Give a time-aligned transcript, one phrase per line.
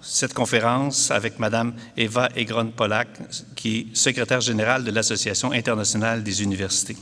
[0.00, 3.08] cette conférence avec Mme Eva Egron-Polak,
[3.56, 6.96] qui est secrétaire générale de l'Association internationale des universités.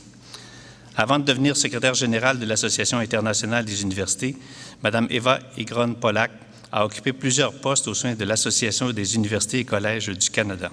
[0.95, 4.35] Avant de devenir secrétaire générale de l'Association internationale des universités,
[4.83, 6.31] Mme Eva Egron-Polak
[6.71, 10.71] a occupé plusieurs postes au sein de l'Association des universités et collèges du Canada.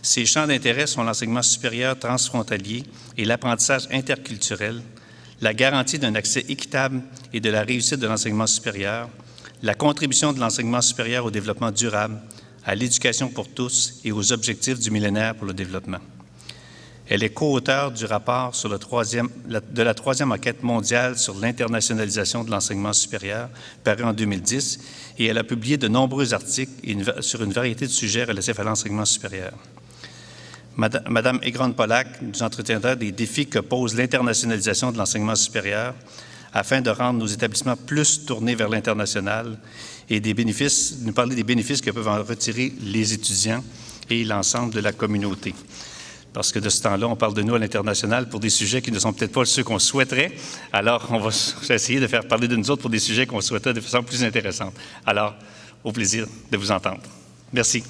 [0.00, 2.84] Ses champs d'intérêt sont l'enseignement supérieur transfrontalier
[3.18, 4.80] et l'apprentissage interculturel,
[5.40, 9.08] la garantie d'un accès équitable et de la réussite de l'enseignement supérieur,
[9.62, 12.20] la contribution de l'enseignement supérieur au développement durable,
[12.64, 15.98] à l'éducation pour tous et aux objectifs du millénaire pour le développement.
[17.08, 23.48] Elle est co-auteure du rapport de la troisième enquête mondiale sur l'internationalisation de l'enseignement supérieur,
[23.84, 24.80] paru en 2010,
[25.18, 26.72] et elle a publié de nombreux articles
[27.20, 29.52] sur une variété de sujets relatifs à l'enseignement supérieur.
[30.76, 35.94] Madame Egron-Pollack nous entretiendra des défis que pose l'internationalisation de l'enseignement supérieur
[36.52, 39.58] afin de rendre nos établissements plus tournés vers l'international
[40.08, 43.64] et des bénéfices, nous parler des bénéfices que peuvent en retirer les étudiants
[44.08, 45.54] et l'ensemble de la communauté
[46.36, 48.92] parce que de ce temps-là, on parle de nous à l'international pour des sujets qui
[48.92, 50.32] ne sont peut-être pas ceux qu'on souhaiterait.
[50.70, 51.30] Alors, on va
[51.74, 54.22] essayer de faire parler de nous autres pour des sujets qu'on souhaiterait de façon plus
[54.22, 54.74] intéressante.
[55.06, 55.34] Alors,
[55.82, 57.00] au plaisir de vous entendre.
[57.54, 57.82] Merci.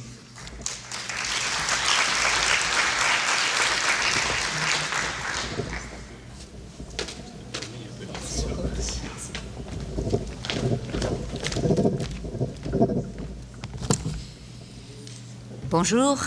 [15.78, 16.18] Bonjour,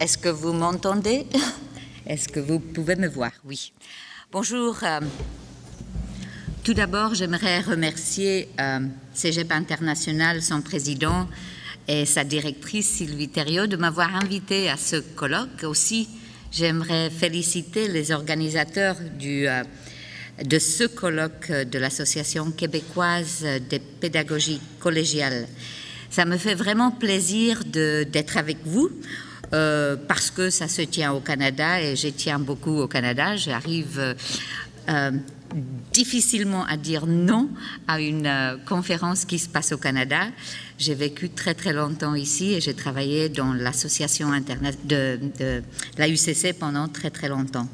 [0.00, 1.26] est-ce que vous m'entendez?
[2.06, 3.32] Est-ce que vous pouvez me voir?
[3.44, 3.74] Oui.
[4.32, 4.78] Bonjour.
[4.82, 5.00] Euh,
[6.62, 8.80] tout d'abord, j'aimerais remercier euh,
[9.12, 11.28] Cégep International, son président
[11.86, 15.64] et sa directrice Sylvie Thériault de m'avoir invité à ce colloque.
[15.64, 16.08] Aussi,
[16.50, 19.64] j'aimerais féliciter les organisateurs du, euh,
[20.42, 25.46] de ce colloque de l'Association québécoise des pédagogies collégiales.
[26.14, 28.88] Ça me fait vraiment plaisir d'être avec vous
[29.52, 33.34] euh, parce que ça se tient au Canada et je tiens beaucoup au Canada.
[33.34, 34.14] J'arrive euh,
[34.90, 35.10] euh,
[35.92, 37.48] difficilement à dire non
[37.88, 38.30] à une
[38.64, 40.28] conférence qui se passe au Canada.
[40.78, 45.62] J'ai vécu très très longtemps ici et j'ai travaillé dans l'association de, de,
[45.98, 47.68] la UCC pendant très très longtemps.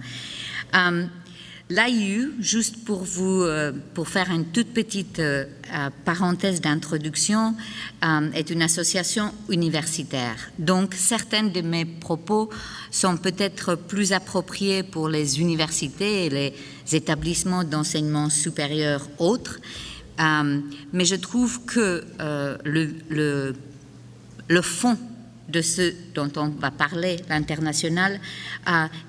[1.70, 7.54] L'AIU, juste pour vous, euh, pour faire une toute petite euh, euh, parenthèse d'introduction,
[8.34, 10.50] est une association universitaire.
[10.58, 12.50] Donc, certaines de mes propos
[12.90, 16.54] sont peut-être plus appropriés pour les universités et les
[16.92, 19.60] établissements d'enseignement supérieur autres,
[20.92, 22.04] mais je trouve que
[22.64, 24.96] le fond
[25.48, 28.18] de ce dont on va parler, l'international,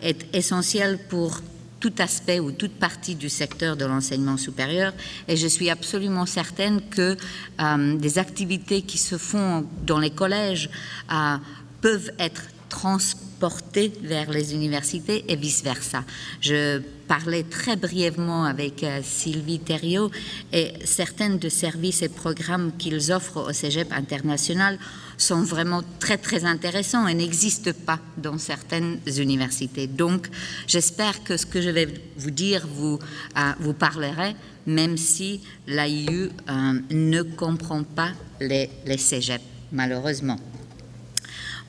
[0.01, 1.41] est essentiel pour
[1.81, 4.93] tout aspect ou toute partie du secteur de l'enseignement supérieur
[5.27, 7.17] et je suis absolument certaine que
[7.59, 10.69] euh, des activités qui se font dans les collèges
[11.11, 11.37] euh,
[11.81, 16.05] peuvent être transportées vers les universités et vice-versa.
[16.39, 20.09] Je parlais très brièvement avec euh, Sylvie Thériault
[20.53, 24.77] et certains de services et programmes qu'ils offrent au Cégep international
[25.21, 29.87] sont vraiment très très intéressants et n'existent pas dans certaines universités.
[29.87, 30.27] Donc
[30.67, 31.87] j'espère que ce que je vais
[32.17, 32.99] vous dire vous,
[33.37, 40.39] euh, vous parlerait, même si l'AIU euh, ne comprend pas les, les cégeps, malheureusement.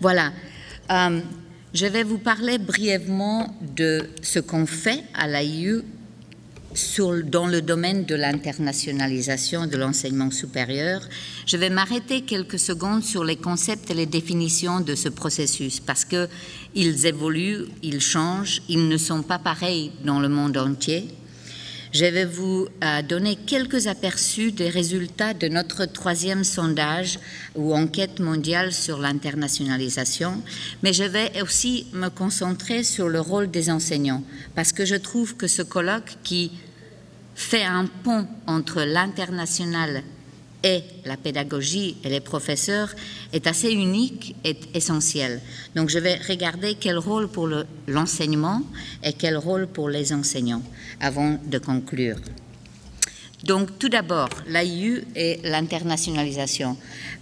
[0.00, 0.32] Voilà.
[0.91, 1.20] Euh,
[1.74, 5.82] je vais vous parler brièvement de ce qu'on fait à l'AIU
[7.25, 11.03] dans le domaine de l'internationalisation de l'enseignement supérieur.
[11.47, 16.05] Je vais m'arrêter quelques secondes sur les concepts et les définitions de ce processus parce
[16.05, 21.09] qu'ils évoluent, ils changent, ils ne sont pas pareils dans le monde entier.
[21.92, 27.19] Je vais vous euh, donner quelques aperçus des résultats de notre troisième sondage
[27.54, 30.42] ou enquête mondiale sur l'internationalisation,
[30.83, 34.24] mais je vais aussi me concentrer sur le rôle des enseignants,
[34.54, 36.53] parce que je trouve que ce colloque qui
[37.34, 40.03] fait un pont entre l'international
[40.62, 42.91] et la pédagogie et les professeurs
[43.32, 45.41] est assez unique et essentiel.
[45.74, 47.48] Donc je vais regarder quel rôle pour
[47.88, 48.62] l'enseignement
[49.03, 50.62] et quel rôle pour les enseignants
[51.00, 52.16] avant de conclure.
[53.44, 56.76] Donc tout d'abord, l'AIU et l'internationalisation.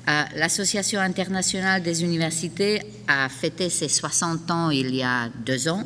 [0.09, 5.85] Euh, L'Association internationale des universités a fêté ses 60 ans il y a deux ans.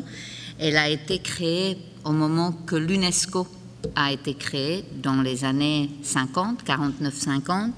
[0.58, 3.46] Elle a été créée au moment que l'UNESCO
[3.96, 7.72] a été créée dans les années 50, 49-50.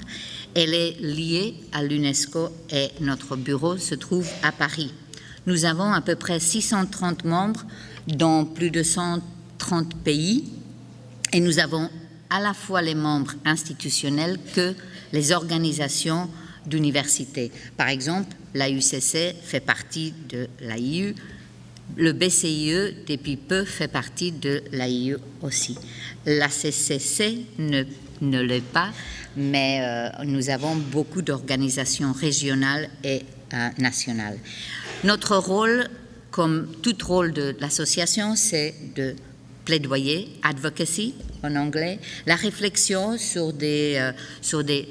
[0.54, 4.92] Elle est liée à l'UNESCO et notre bureau se trouve à Paris.
[5.46, 7.64] Nous avons à peu près 630 membres
[8.06, 10.44] dans plus de 130 pays
[11.32, 11.88] et nous avons
[12.30, 14.74] à la fois les membres institutionnels que
[15.12, 16.28] les organisations
[16.66, 17.52] d'universités.
[17.76, 21.14] Par exemple, l'AUCC fait partie de l'AIU,
[21.94, 25.78] le BCIE, depuis peu, fait partie de l'AIU aussi.
[26.26, 27.84] La CCC ne,
[28.20, 28.90] ne l'est pas,
[29.36, 33.22] mais euh, nous avons beaucoup d'organisations régionales et
[33.54, 34.38] euh, nationales.
[35.04, 35.88] Notre rôle,
[36.30, 39.14] comme tout rôle de l'association, c'est de
[39.64, 44.88] plaidoyer, advocacy en anglais, la réflexion sur des, euh, sur des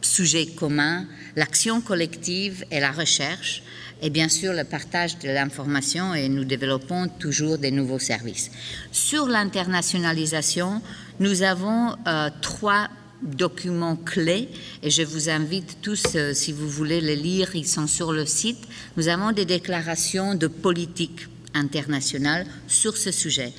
[0.00, 1.06] sujets communs,
[1.36, 3.62] l'action collective et la recherche,
[4.04, 8.50] et bien sûr le partage de l'information et nous développons toujours des nouveaux services.
[8.92, 10.82] Sur l'internationalisation,
[11.20, 12.88] nous avons euh, trois
[13.22, 14.50] documents clés
[14.82, 18.26] et je vous invite tous, euh, si vous voulez les lire, ils sont sur le
[18.26, 18.68] site.
[18.98, 23.54] Nous avons des déclarations de politique internationale sur ce sujet.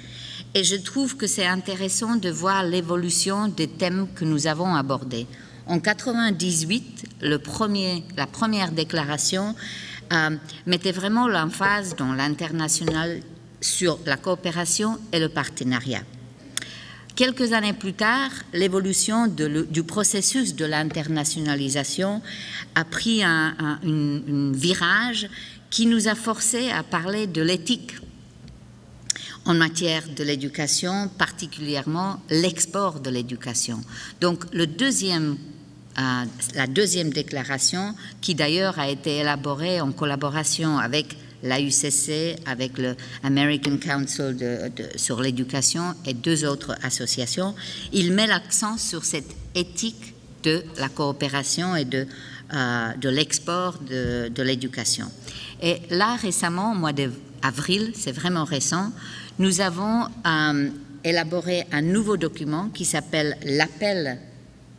[0.54, 5.26] Et je trouve que c'est intéressant de voir l'évolution des thèmes que nous avons abordés.
[5.68, 9.56] En 98, le premier, la première déclaration
[10.14, 13.22] euh, mettait vraiment l'emphase dans l'international
[13.62, 16.02] sur la coopération et le partenariat.
[17.16, 22.22] Quelques années plus tard, l'évolution du processus de l'internationalisation
[22.76, 25.30] a pris un, un, virage
[25.70, 27.94] qui nous a forcé à parler de l'éthique
[29.46, 33.80] en matière de l'éducation, particulièrement l'export de l'éducation.
[34.20, 35.38] Donc le deuxième
[35.98, 43.78] la deuxième déclaration, qui d'ailleurs a été élaborée en collaboration avec l'AUCC, avec le American
[43.78, 44.36] Council
[44.96, 47.56] sur l'éducation et deux autres associations,
[47.94, 50.14] il met l'accent sur cette éthique
[50.44, 52.08] de la coopération et de,
[52.54, 55.08] euh, de l'export de, l'éducation.
[55.62, 58.92] Et là, récemment, au mois d'avril, c'est vraiment récent,
[59.40, 60.70] nous avons euh,
[61.04, 64.20] élaboré un nouveau document qui s'appelle l'appel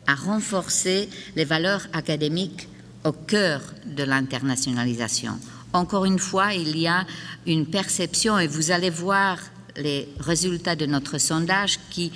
[0.07, 2.69] à renforcer les valeurs académiques
[3.05, 5.39] au cœur de l'internationalisation.
[5.73, 7.07] Encore une fois, il y a
[7.47, 9.39] une perception, et vous allez voir
[9.77, 12.13] les résultats de notre sondage qui,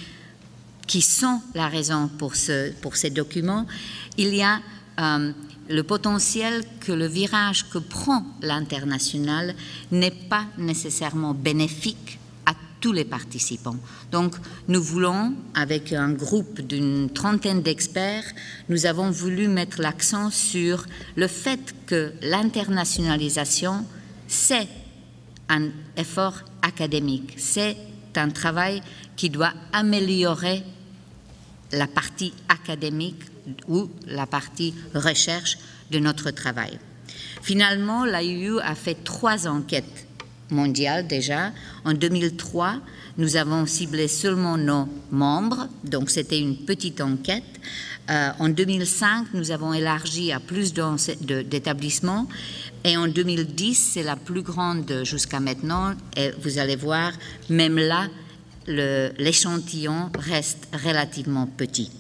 [0.87, 3.67] qui sont la raison pour, ce, pour ces documents.
[4.17, 4.61] Il y a
[4.99, 5.33] euh,
[5.69, 9.55] le potentiel que le virage que prend l'international
[9.93, 12.19] n'est pas nécessairement bénéfique
[12.81, 13.77] tous les participants.
[14.11, 14.35] Donc,
[14.69, 18.25] nous voulons, avec un groupe d'une trentaine d'experts,
[18.69, 20.87] nous avons voulu mettre l'accent sur
[21.17, 23.85] le fait que l'internationalisation,
[24.27, 24.69] c'est
[25.49, 27.77] un effort académique, c'est
[28.17, 28.83] un travail
[29.17, 30.63] qui doit améliorer
[31.73, 33.23] la partie académique
[33.69, 35.59] ou la partie recherche
[35.91, 36.79] de notre travail.
[37.43, 40.07] Finalement, l'AIU a fait trois enquêtes
[40.51, 41.53] mondiale déjà.
[41.85, 42.77] En 2003,
[43.19, 47.45] nous avons ciblé seulement nos membres, donc c'était une petite enquête.
[48.11, 52.27] Euh, en 2005, nous avons élargi à plus d'établissements.
[52.85, 55.95] Et en 2010, c'est la plus grande jusqu'à maintenant.
[56.17, 57.13] Et vous allez voir,
[57.49, 58.09] même là,
[58.67, 61.91] l'échantillon reste relativement petit.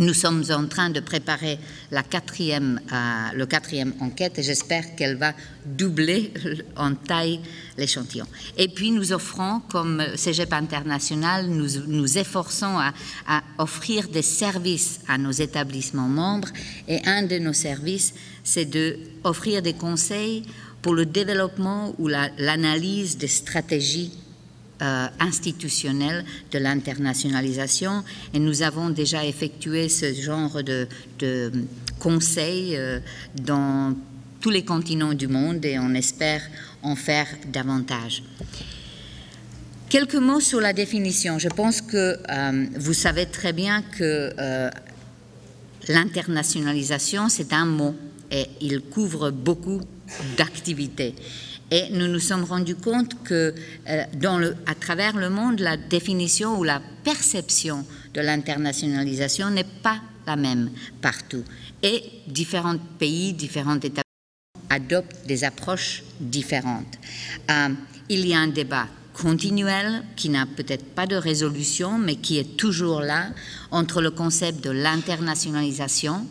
[0.00, 1.58] Nous sommes en train de préparer
[1.90, 5.32] la quatrième, euh, le quatrième enquête et j'espère qu'elle va
[5.66, 6.32] doubler
[6.76, 7.40] en taille
[7.76, 8.26] l'échantillon.
[8.56, 12.92] Et puis nous offrons, comme Cégep International, nous nous efforçons à,
[13.26, 16.48] à, offrir des services à nos établissements membres
[16.86, 18.14] et un de nos services,
[18.44, 20.44] c'est d'offrir des conseils
[20.80, 24.12] pour le développement ou l'analyse des stratégies
[24.80, 30.86] euh, institutionnelle de l'internationalisation et nous avons déjà effectué ce genre de,
[31.18, 31.50] de
[31.98, 33.00] conseils euh,
[33.34, 33.96] dans
[34.40, 36.42] tous les continents du monde et on espère
[36.82, 38.22] en faire davantage.
[39.88, 41.40] Quelques mots sur la définition.
[41.40, 44.32] Je pense que euh, vous savez très bien que
[45.88, 47.96] l'internationalisation, c'est un mot
[48.30, 49.80] et il couvre beaucoup
[50.36, 51.14] d'activités.
[51.70, 53.54] Et nous nous sommes rendus compte que
[53.88, 57.84] euh, à travers le monde, la définition ou la perception
[58.14, 60.70] de l'internationalisation n'est pas la même
[61.02, 61.44] partout.
[61.82, 64.02] Et différents pays, différents États
[64.70, 66.98] adoptent des approches différentes.
[67.50, 67.68] Euh,
[68.08, 72.56] il y a un débat continuel qui n'a peut-être pas de résolution, mais qui est
[72.56, 73.28] toujours là
[73.70, 76.26] entre le concept de l'internationalisation,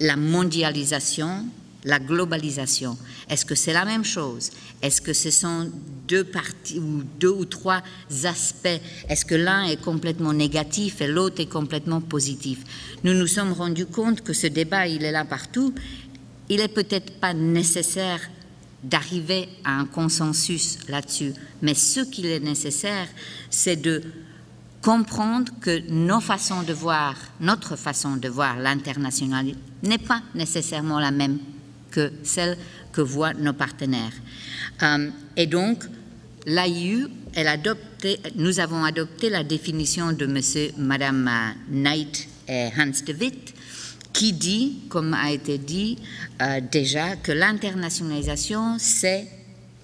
[0.00, 1.46] la mondialisation
[1.84, 2.96] la globalisation.
[3.28, 4.50] Est-ce que c'est la même chose?
[4.82, 5.70] Est-ce que ce sont
[6.08, 7.82] deux parties ou deux ou trois
[8.24, 8.80] aspects?
[9.08, 12.60] Est-ce que l'un est complètement négatif et l'autre est complètement positif?
[13.04, 15.74] Nous nous sommes rendus compte que ce débat, il est là partout.
[16.48, 18.20] Il est peut-être pas nécessaire
[18.82, 23.08] d'arriver à un consensus là-dessus, mais ce qu'il est nécessaire,
[23.48, 24.02] c'est de
[24.82, 29.46] comprendre que nos façons de voir, notre façon de voir l'international
[29.82, 31.38] n'est pas nécessairement la même
[31.94, 32.58] que celle
[32.92, 34.12] que voient nos partenaires.
[34.82, 35.84] Euh, et donc,
[36.44, 37.06] l'AIU,
[38.34, 41.30] nous avons adopté la définition de monsieur, madame
[41.70, 43.54] Knight et Hans de Witt,
[44.12, 45.98] qui dit, comme a été dit
[46.42, 49.28] euh, déjà, que l'internationalisation, c'est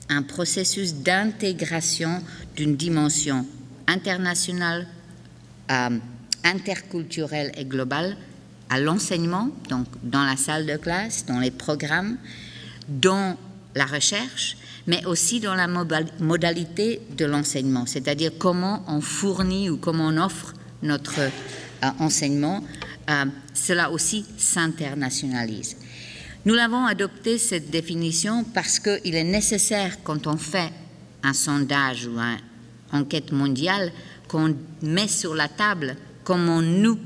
[0.08, 2.22] un processus d'intégration
[2.56, 3.46] d'une dimension
[3.86, 4.86] internationale,
[5.70, 5.98] euh,
[6.44, 8.16] interculturelle et globale
[8.70, 12.16] à l'enseignement, donc dans la salle de classe, dans les programmes,
[12.88, 13.36] dans
[13.74, 15.66] la recherche, mais aussi dans la
[16.20, 21.30] modalité de l'enseignement, c'est-à-dire comment on fournit ou comment on offre notre euh,
[21.98, 22.64] enseignement.
[23.10, 25.76] Euh, cela aussi s'internationalise.
[26.46, 30.72] Nous l'avons adopté cette définition parce qu'il est nécessaire quand on fait
[31.22, 32.38] un sondage ou une
[32.92, 33.92] enquête mondiale
[34.28, 36.98] qu'on met sur la table comment nous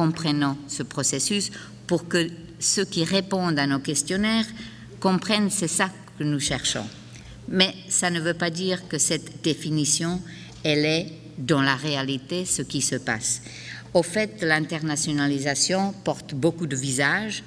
[0.00, 1.50] comprenons ce processus
[1.86, 2.26] pour que
[2.58, 4.46] ceux qui répondent à nos questionnaires
[4.98, 6.86] comprennent c'est ça que nous cherchons.
[7.48, 10.22] Mais ça ne veut pas dire que cette définition,
[10.64, 13.42] elle est dans la réalité ce qui se passe.
[13.92, 17.42] Au fait, l'internationalisation porte beaucoup de visages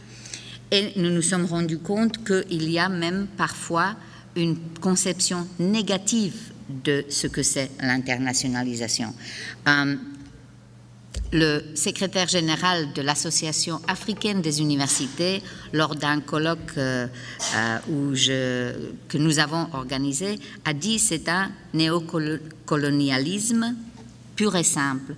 [0.70, 3.96] et nous nous sommes rendus compte qu'il y a même parfois
[4.36, 6.36] une conception négative
[6.70, 9.12] de ce que c'est l'internationalisation.
[9.68, 9.96] Euh,
[11.34, 15.42] le secrétaire général de l'Association africaine des universités,
[15.74, 17.08] lors d'un colloque euh,
[17.90, 18.74] euh,
[19.10, 23.76] que nous avons organisé, a dit c'est un néocolonialisme
[24.36, 25.16] pur et simple.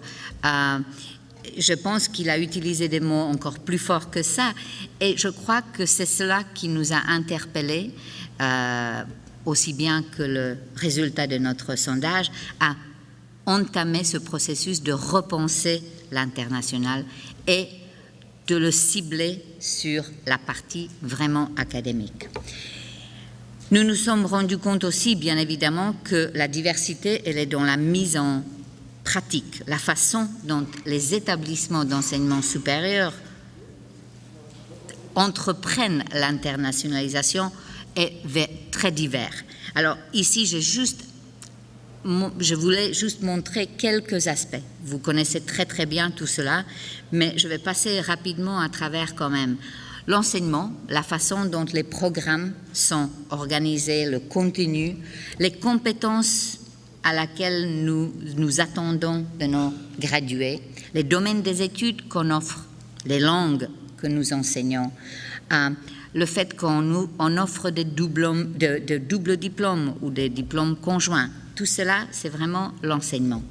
[1.57, 4.53] je pense qu'il a utilisé des mots encore plus forts que ça,
[4.99, 7.91] et je crois que c'est cela qui nous a interpellés
[9.45, 12.75] aussi bien que le résultat de notre sondage, a
[13.45, 17.05] entamé ce processus de repenser l'international
[17.47, 17.67] et
[18.47, 22.29] de le cibler sur la partie vraiment académique.
[23.71, 27.77] Nous nous sommes rendus compte aussi, bien évidemment, que la diversité, elle est dans la
[27.77, 28.43] mise en
[29.03, 33.13] pratique, la façon dont les établissements d'enseignement supérieur
[35.15, 37.51] entreprennent l'internationalisation
[37.95, 39.33] est très divers.
[39.73, 41.05] Alors ici, juste,
[42.39, 44.61] je voulais juste montrer quelques aspects.
[44.83, 46.63] Vous connaissez très très bien tout cela,
[47.11, 49.57] mais je vais passer rapidement à travers quand même.
[50.07, 54.97] L'enseignement, la façon dont les programmes sont organisés, le contenu,
[55.39, 56.59] les compétences
[57.03, 60.61] à laquelle nous nous attendons de nos gradués,
[60.93, 62.65] les domaines des études qu'on offre,
[63.05, 64.91] les langues que nous enseignons,
[65.51, 65.69] euh,
[66.13, 71.29] le fait qu'on on offre des de, doubles diplômes ou des diplômes conjoints.
[71.55, 73.41] Tout cela, c'est vraiment l'enseignement.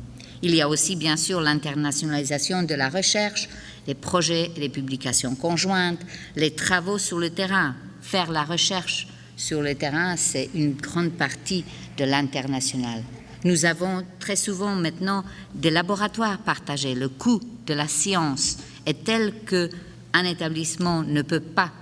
[0.43, 3.49] Il y a aussi, bien sûr, l'internationalisation de la recherche,
[3.87, 6.01] les projets et les publications conjointes,
[6.37, 7.75] les travaux sur le terrain.
[8.03, 11.65] Faire la recherche sur le terrain, c'est une grande partie
[11.97, 13.03] de l'international.
[13.45, 16.95] Nous avons très souvent maintenant des laboratoires partagés.
[16.95, 21.73] Le coût de la science est tel qu'un établissement ne peut pas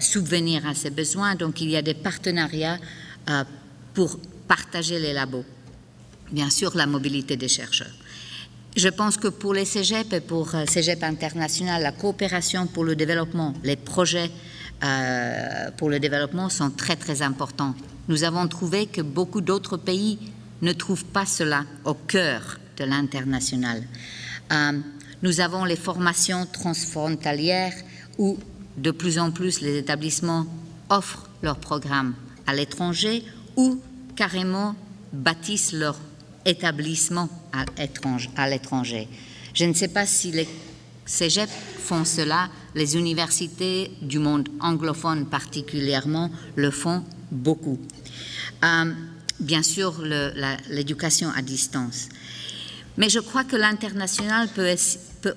[0.00, 1.34] subvenir à ces besoins.
[1.34, 2.78] Donc il y a des partenariats
[3.28, 3.44] euh,
[3.94, 5.44] pour partager les labos.
[6.30, 7.92] Bien sûr, la mobilité des chercheurs.
[8.76, 12.94] Je pense que pour les CEGEP et pour euh, CEGEP International, la coopération pour le
[12.94, 14.30] développement, les projets
[14.84, 17.74] euh, pour le développement sont très très importants.
[18.08, 20.18] Nous avons trouvé que beaucoup d'autres pays
[20.60, 23.82] ne trouvent pas cela au cœur de l'international.
[25.22, 27.72] nous avons les formations transfrontalières
[28.18, 28.38] où
[28.76, 30.46] de plus en plus les établissements
[30.90, 32.14] offrent leurs programmes
[32.46, 33.24] à l'étranger
[33.56, 33.80] ou
[34.16, 34.74] carrément
[35.12, 35.96] bâtissent leur
[36.44, 37.28] établissement
[38.36, 39.08] à l'étranger.
[39.54, 40.48] Je ne sais pas si les
[41.04, 47.78] cégeps font cela, les universités du monde anglophone particulièrement le font beaucoup.
[48.64, 48.92] Euh,
[49.40, 50.02] bien sûr,
[50.70, 52.08] l'éducation à distance.
[52.96, 54.74] Mais je crois que l'international peut,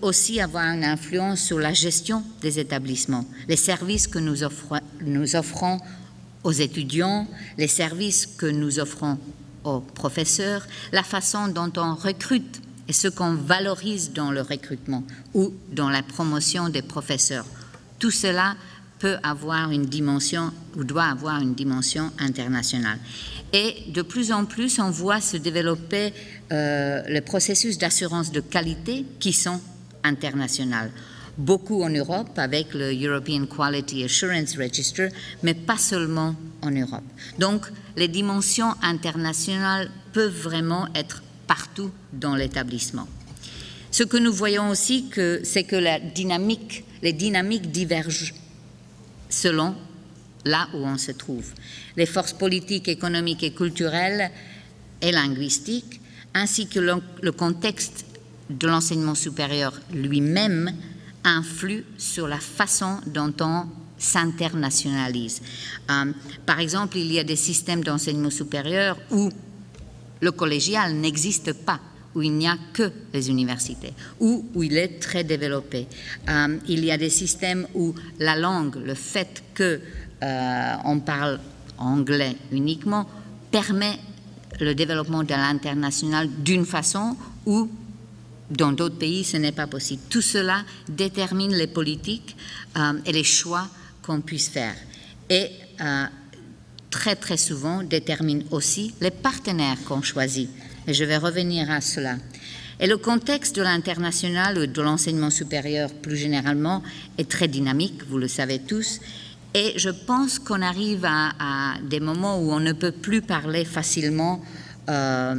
[0.01, 4.43] aussi avoir une influence sur la gestion des établissements, les services que nous
[5.36, 5.79] offrons
[6.43, 7.27] aux étudiants,
[7.58, 9.17] les services que nous offrons
[9.63, 15.03] aux professeurs, la façon dont on recrute et ce qu'on valorise dans le recrutement
[15.34, 17.46] ou dans la promotion des professeurs.
[18.00, 18.55] Tout cela
[19.00, 22.98] peut avoir une dimension ou doit avoir une dimension internationale.
[23.53, 26.13] Et de plus en plus, on voit se développer
[26.51, 29.60] euh, les processus d'assurance de qualité qui sont
[30.03, 30.89] internationaux.
[31.39, 35.08] Beaucoup en Europe avec le European Quality Assurance Register,
[35.41, 37.03] mais pas seulement en Europe.
[37.39, 37.65] Donc,
[37.96, 43.08] les dimensions internationales peuvent vraiment être partout dans l'établissement.
[43.89, 45.10] Ce que nous voyons aussi,
[45.43, 48.34] c'est que les dynamiques divergent
[49.29, 49.75] selon
[50.46, 51.53] là où on se trouve.
[51.96, 54.31] Les forces politiques, économiques et culturelles
[55.01, 56.01] et linguistiques,
[56.34, 58.05] ainsi que le, contexte
[58.50, 60.72] de l'enseignement supérieur lui-même,
[61.23, 63.65] influent sur la façon dont on
[63.97, 65.41] s'internationalise.
[65.89, 66.11] Euh,
[66.45, 69.29] par exemple, il y a des systèmes d'enseignement supérieur où
[70.21, 71.79] le collégial n'existe pas
[72.15, 75.88] où il n'y a que les universités, où il est très développé.
[76.27, 79.77] Euh, il y a des systèmes où la langue, le fait qu'on
[80.23, 81.39] euh, parle
[81.77, 83.07] anglais uniquement,
[83.51, 83.97] permet
[84.59, 87.69] le développement de l'international d'une façon où
[88.49, 90.01] dans d'autres pays ce n'est pas possible.
[90.09, 92.35] Tout cela détermine les politiques
[92.77, 93.67] euh, et les choix
[94.01, 94.75] qu'on puisse faire.
[95.29, 95.49] Et
[96.89, 100.49] très très souvent détermine aussi les partenaires qu'on choisit
[100.87, 102.17] et je vais revenir à cela.
[102.79, 106.81] Et le contexte de l'international ou de l'enseignement supérieur plus généralement
[107.17, 109.01] est très dynamique, vous le savez tous,
[109.53, 114.41] et je pense qu'on arrive à, des moments où on ne peut plus parler facilement
[114.89, 115.35] euh,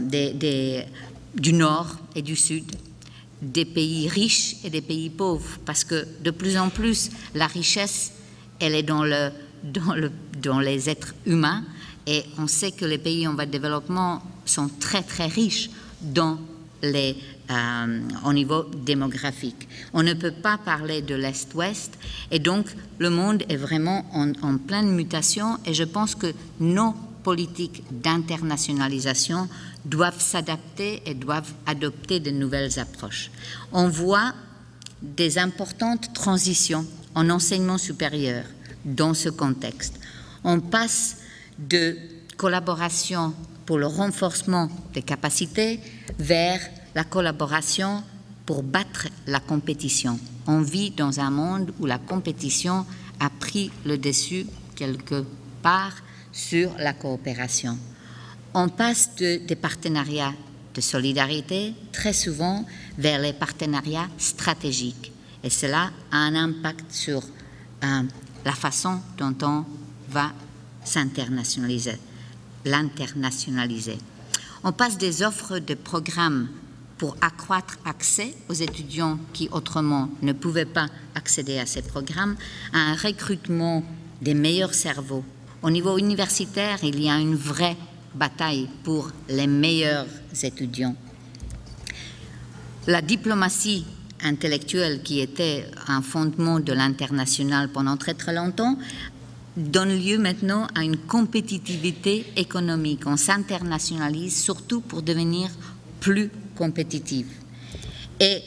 [1.34, 2.64] du Nord et du Sud,
[3.42, 8.12] des pays riches et des pays pauvres, parce que de plus en plus, la richesse,
[8.58, 9.30] elle est dans, le,
[9.64, 10.10] dans, le,
[10.42, 11.64] dans les êtres humains,
[12.06, 15.70] et on sait que les pays en voie de développement sont très très riches
[16.02, 16.38] dans
[16.82, 17.16] les,
[17.50, 19.68] euh, au niveau démographique.
[19.92, 21.98] On ne peut pas parler de l'Est-Ouest
[22.30, 22.66] et donc
[22.98, 29.48] le monde est vraiment en, en, pleine mutation et je pense que nos politiques d'internationalisation
[29.84, 33.30] doivent s'adapter et doivent adopter de nouvelles approches.
[33.72, 34.34] On voit
[35.02, 38.44] des importantes transitions en enseignement supérieur
[38.84, 39.98] dans ce contexte.
[40.44, 41.18] On passe
[41.58, 41.96] de
[42.36, 43.34] collaboration
[43.66, 45.80] pour le renforcement des capacités
[46.18, 46.60] vers
[46.94, 48.02] la collaboration
[48.46, 50.18] pour battre la compétition.
[50.46, 52.84] On vit dans un monde où la compétition
[53.20, 55.24] a pris le dessus quelque
[55.62, 55.94] part
[56.32, 57.78] sur la coopération.
[58.54, 60.34] On passe de, des partenariats
[60.74, 62.64] de solidarité très souvent
[62.98, 65.12] vers les partenariats stratégiques.
[65.42, 67.22] Et cela a un impact sur
[67.84, 68.02] euh,
[68.44, 69.64] la façon dont on
[70.10, 70.32] va
[70.84, 71.98] s'internationaliser
[72.64, 73.98] l'internationaliser.
[74.64, 76.48] On passe des offres de programmes
[76.98, 82.36] pour accroître accès aux étudiants qui autrement ne pouvaient pas accéder à ces programmes
[82.72, 83.82] à un recrutement
[84.20, 85.24] des meilleurs cerveaux.
[85.62, 87.76] Au niveau universitaire, il y a une vraie
[88.14, 90.06] bataille pour les meilleurs
[90.42, 90.96] étudiants.
[92.86, 93.84] La diplomatie
[94.22, 98.76] intellectuelle qui était un fondement de l'international pendant très très longtemps
[99.56, 103.06] donne lieu maintenant à une compétitivité économique.
[103.06, 105.50] On s'internationalise surtout pour devenir
[106.00, 107.26] plus compétitif.
[108.20, 108.40] Et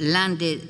[0.00, 0.60] l'un des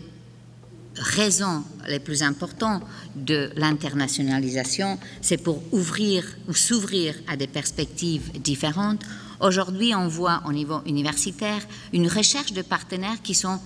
[0.99, 2.83] raisons les plus importantes
[3.17, 9.03] de l'internationalisation, c'est pour ouvrir ou s'ouvrir à des perspectives différentes.
[9.41, 13.59] Aujourd'hui, on voit au niveau universitaire une recherche de partenaires qui sont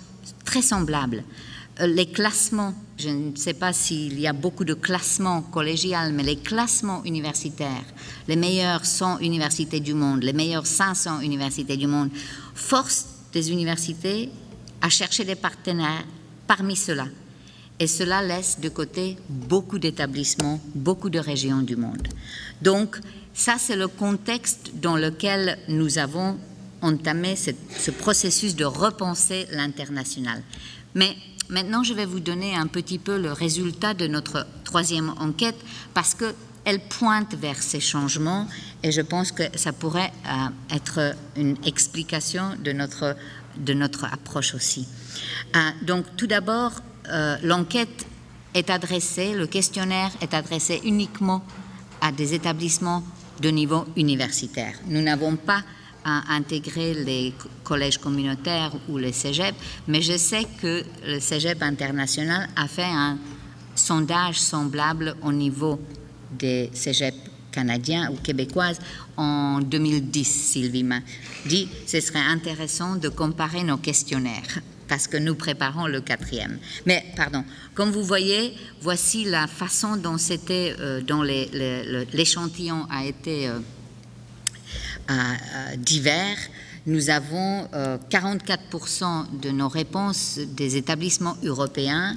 [0.44, 1.24] très semblables.
[1.80, 6.22] Euh, les classements, je ne sais pas s'il y a beaucoup de classements collégiales, mais
[6.22, 7.84] les classements universitaires,
[8.28, 12.10] les meilleures 100 universités du monde, les meilleures 500 universités du monde,
[12.54, 14.30] forcent des universités
[14.82, 16.04] à chercher des partenaires
[16.46, 17.06] parmi ceux-là.
[17.78, 22.06] Et cela laisse de côté beaucoup d'établissements, beaucoup de régions du monde.
[22.60, 22.98] Donc,
[23.34, 26.38] ça, c'est le contexte dans lequel nous avons
[26.80, 30.42] entamé ce, ce processus de repenser l'international.
[30.94, 31.16] Mais
[31.52, 35.58] Maintenant, je vais vous donner un petit peu le résultat de notre troisième enquête
[35.92, 38.48] parce qu'elle pointe vers ces changements
[38.82, 43.16] et je pense que ça pourrait euh, être une explication de notre,
[43.58, 44.88] de notre approche aussi.
[45.54, 46.72] Euh, donc, tout d'abord,
[47.12, 48.06] euh, l'enquête
[48.54, 51.42] est adressée, le questionnaire est adressé uniquement
[52.00, 53.02] à des établissements
[53.40, 54.74] de niveau universitaire.
[54.86, 55.62] Nous n'avons pas
[56.04, 62.48] à intégrer les collèges communautaires ou les cégeps, mais je sais que le cégep international
[62.56, 63.18] a fait un
[63.74, 65.80] sondage semblable au niveau
[66.32, 67.16] des cégeps
[67.52, 68.80] canadiens ou québécoises
[69.16, 71.00] en 2010, Sylvie m'a
[71.46, 74.60] dit, ce serait intéressant de comparer nos questionnaires
[74.92, 76.58] parce que nous préparons le quatrième.
[76.84, 81.00] Mais, pardon, comme vous voyez, voici la façon dont c'était, euh,
[82.12, 85.14] l'échantillon a été euh,
[85.78, 86.36] divers,
[86.84, 87.66] nous avons
[88.10, 88.50] 44%
[89.02, 92.14] euh, de nos réponses des établissements européens,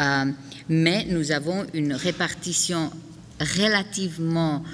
[0.00, 0.24] euh,
[0.68, 2.90] mais nous avons une répartition
[3.38, 4.64] relativement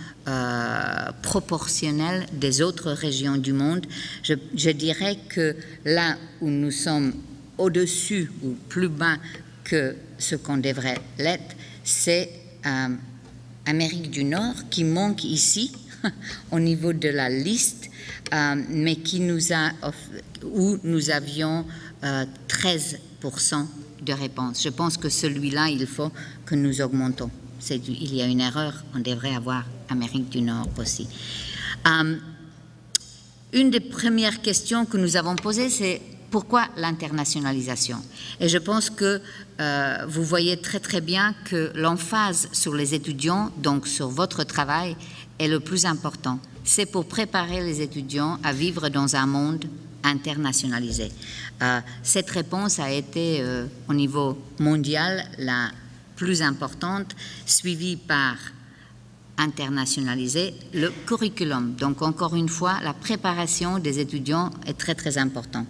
[1.21, 3.85] proportionnelle des autres régions du monde.
[4.23, 5.55] Je dirais que
[5.85, 7.13] là où nous sommes
[7.59, 9.17] au-dessus ou plus bas
[9.63, 12.31] que ce qu'on devrait l'être, c'est
[12.67, 12.89] euh,
[13.67, 15.73] Amérique du Nord qui manque ici
[16.51, 17.91] au niveau de la liste,
[18.33, 19.71] euh, mais qui nous a
[20.43, 21.65] où nous avions
[22.03, 23.67] 13%
[24.03, 24.63] de réponses.
[24.63, 26.13] Je pense que celui-là, il faut
[26.45, 27.31] que nous augmentons.
[27.71, 31.09] il y a une erreur, on devrait avoir Amérique du Nord aussi.
[31.87, 32.17] Euh,
[33.53, 36.01] une des premières questions que nous avons posées, c'est
[36.35, 37.99] pourquoi l'internationalisation?
[38.41, 39.21] Et je pense que
[39.61, 44.97] euh, vous voyez très très bien que l'emphase sur les étudiants, donc sur votre travail,
[45.39, 46.41] est le plus important.
[46.65, 49.67] C'est pour préparer les étudiants à vivre dans un monde
[50.03, 51.13] internationalisé.
[51.63, 55.71] Euh, cette réponse a été euh, au niveau mondial la
[56.17, 57.15] plus importante,
[57.47, 58.35] suivie par
[59.39, 61.75] internationaliser le curriculum.
[61.75, 65.67] Donc encore une fois, la préparation des étudiants est très très importante.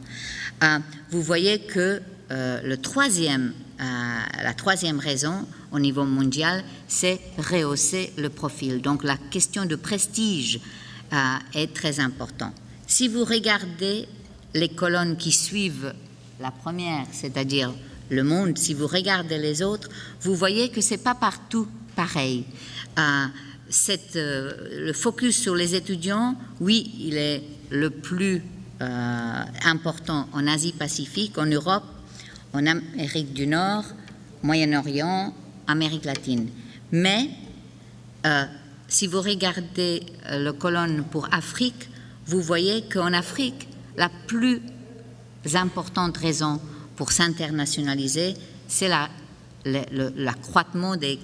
[0.64, 0.79] Euh,
[1.11, 2.00] vous voyez que
[2.31, 8.81] le troisième, la troisième raison au niveau mondial, c'est rehausser le profil.
[8.81, 10.59] Donc la question de prestige
[11.55, 12.55] est très importante.
[12.88, 14.09] Si vous regardez
[14.55, 15.92] les colonnes qui suivent
[16.40, 17.72] la première, c'est-à-dire
[18.11, 19.88] le monde, si vous regardez les autres,
[20.20, 22.44] vous voyez que c'est pas partout pareil.
[22.98, 23.27] Euh,
[24.16, 24.53] euh,
[24.87, 28.42] le focus sur les étudiants, oui, il est le plus
[28.80, 31.84] euh, important en Asie-Pacifique, en Europe,
[32.52, 33.84] en Amérique du Nord,
[34.42, 35.34] Moyen-Orient,
[35.66, 36.48] Amérique latine.
[36.92, 37.30] Mais
[38.88, 41.88] si vous regardez la colonne pour Afrique,
[42.26, 44.62] vous voyez qu'en Afrique, la plus
[45.54, 46.60] importante raison
[46.96, 48.34] pour s'internationaliser,
[48.68, 48.88] c'est
[49.64, 51.18] l'accroissement des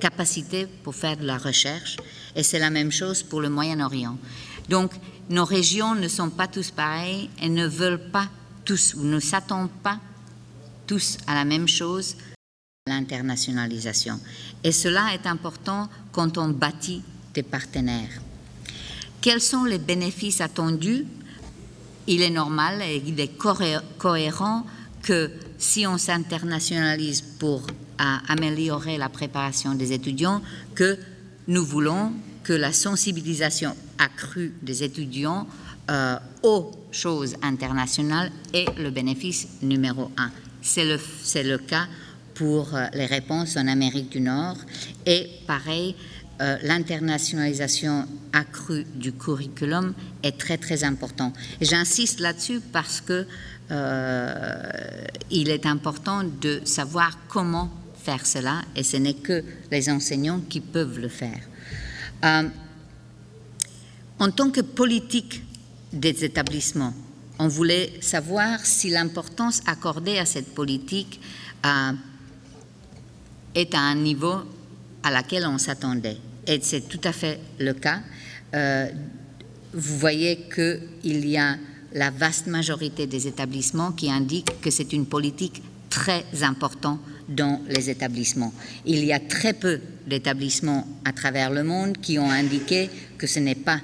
[0.00, 1.96] capacités pour faire de la recherche,
[2.34, 4.16] et c'est la même chose pour le Moyen-Orient.
[4.68, 4.92] Donc,
[5.30, 8.28] nos régions ne sont pas tous pareilles et ne veulent pas
[8.64, 9.98] tous, ou ne s'attendent pas
[10.86, 12.16] tous à la même chose,
[12.88, 14.20] l'internationalisation.
[14.64, 18.20] Et cela est important quand on bâtit des partenaires.
[19.20, 21.06] Quels sont les bénéfices attendus?
[22.08, 24.66] Il est normal et il est cohérent
[25.02, 27.62] que si on s'internationalise pour
[27.98, 30.42] améliorer la préparation des étudiants,
[30.74, 30.98] que
[31.46, 32.12] nous voulons
[32.50, 35.46] que la sensibilisation accrue des étudiants
[35.88, 40.32] euh, aux choses internationales est le bénéfice numéro un.
[40.60, 40.98] C'est le,
[41.44, 41.86] le, cas
[42.34, 44.56] pour euh, les réponses en Amérique du Nord
[45.06, 45.94] et pareil,
[46.40, 51.32] euh, l'internationalisation accrue du curriculum est très très important.
[51.60, 53.26] J'insiste là-dessus parce que
[55.30, 57.70] il est important de savoir comment
[58.02, 61.38] faire cela et ce n'est que les enseignants qui peuvent le faire.
[62.24, 62.48] Euh,
[64.18, 65.42] en tant que politique
[65.92, 66.94] des établissements,
[67.38, 71.20] on voulait savoir si l'importance accordée à cette politique
[73.54, 74.34] est à un niveau
[75.02, 78.00] à laquelle on s'attendait et c'est tout à fait le cas.
[78.54, 78.90] Euh,
[79.72, 81.56] vous voyez qu'il y a
[81.92, 87.90] la vaste majorité des établissements qui indiquent que c'est une politique très importante dans les
[87.90, 88.52] établissements.
[88.86, 93.38] Il y a très peu d'établissements à travers le monde qui ont indiqué que ce
[93.38, 93.80] n'est pas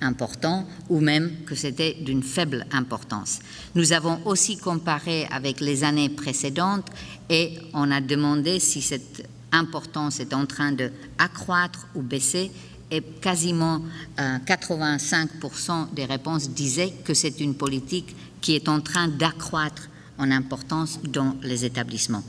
[0.00, 3.40] important ou même que c'était d'une faible importance.
[3.74, 6.86] Nous avons aussi comparé avec les années précédentes
[7.28, 12.50] et on a demandé si cette importance est en train de accroître ou baisser
[12.90, 13.82] et quasiment
[14.16, 20.30] 85% euh, des réponses disaient que c'est une politique qui est en train d'accroître en
[20.30, 22.24] importance dans les établissements.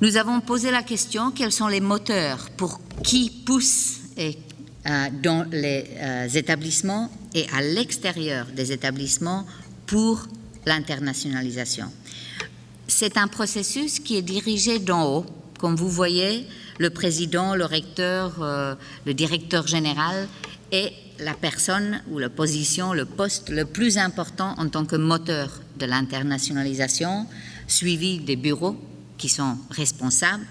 [0.00, 4.36] Nous avons posé la question quels sont les moteurs pour qui pousse et,
[4.86, 9.46] euh, dans les euh, établissements et à l'extérieur des établissements
[9.86, 10.26] pour
[10.66, 11.86] l'internationalisation.
[12.86, 15.26] C'est un processus qui est dirigé d'en haut.
[15.58, 16.46] Comme vous voyez,
[16.78, 18.74] le président, le recteur, euh,
[19.06, 20.28] le directeur général
[20.70, 25.62] est la personne ou la position, le poste le plus important en tant que moteur
[25.78, 27.26] de l'internationalisation,
[27.66, 28.76] suivi des bureaux
[29.18, 30.44] qui sont responsables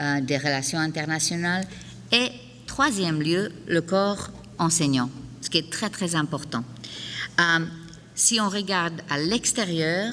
[0.00, 1.66] euh, des relations internationales
[2.10, 2.30] et
[2.66, 6.64] troisième lieu, le corps enseignant, ce qui est très très important.
[7.40, 7.60] Euh,
[8.14, 10.12] si on regarde à l'extérieur,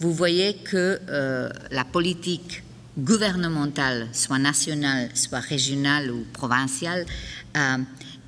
[0.00, 2.62] vous voyez que euh, la politique
[2.98, 7.04] gouvernementale, soit nationale, soit régionale ou provinciale,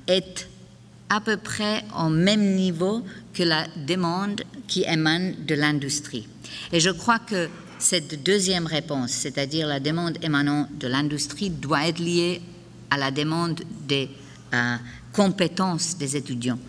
[0.07, 0.47] est
[1.09, 3.03] à peu près au même niveau
[3.39, 6.27] que la demande qui émane de l'industrie.
[6.73, 7.47] Et je crois que
[7.79, 12.41] cette deuxième réponse, c'est-à-dire la demande émanant de l'industrie, doit être liée
[12.89, 14.09] à la demande des
[14.53, 14.75] euh,
[15.13, 16.59] compétences des étudiants.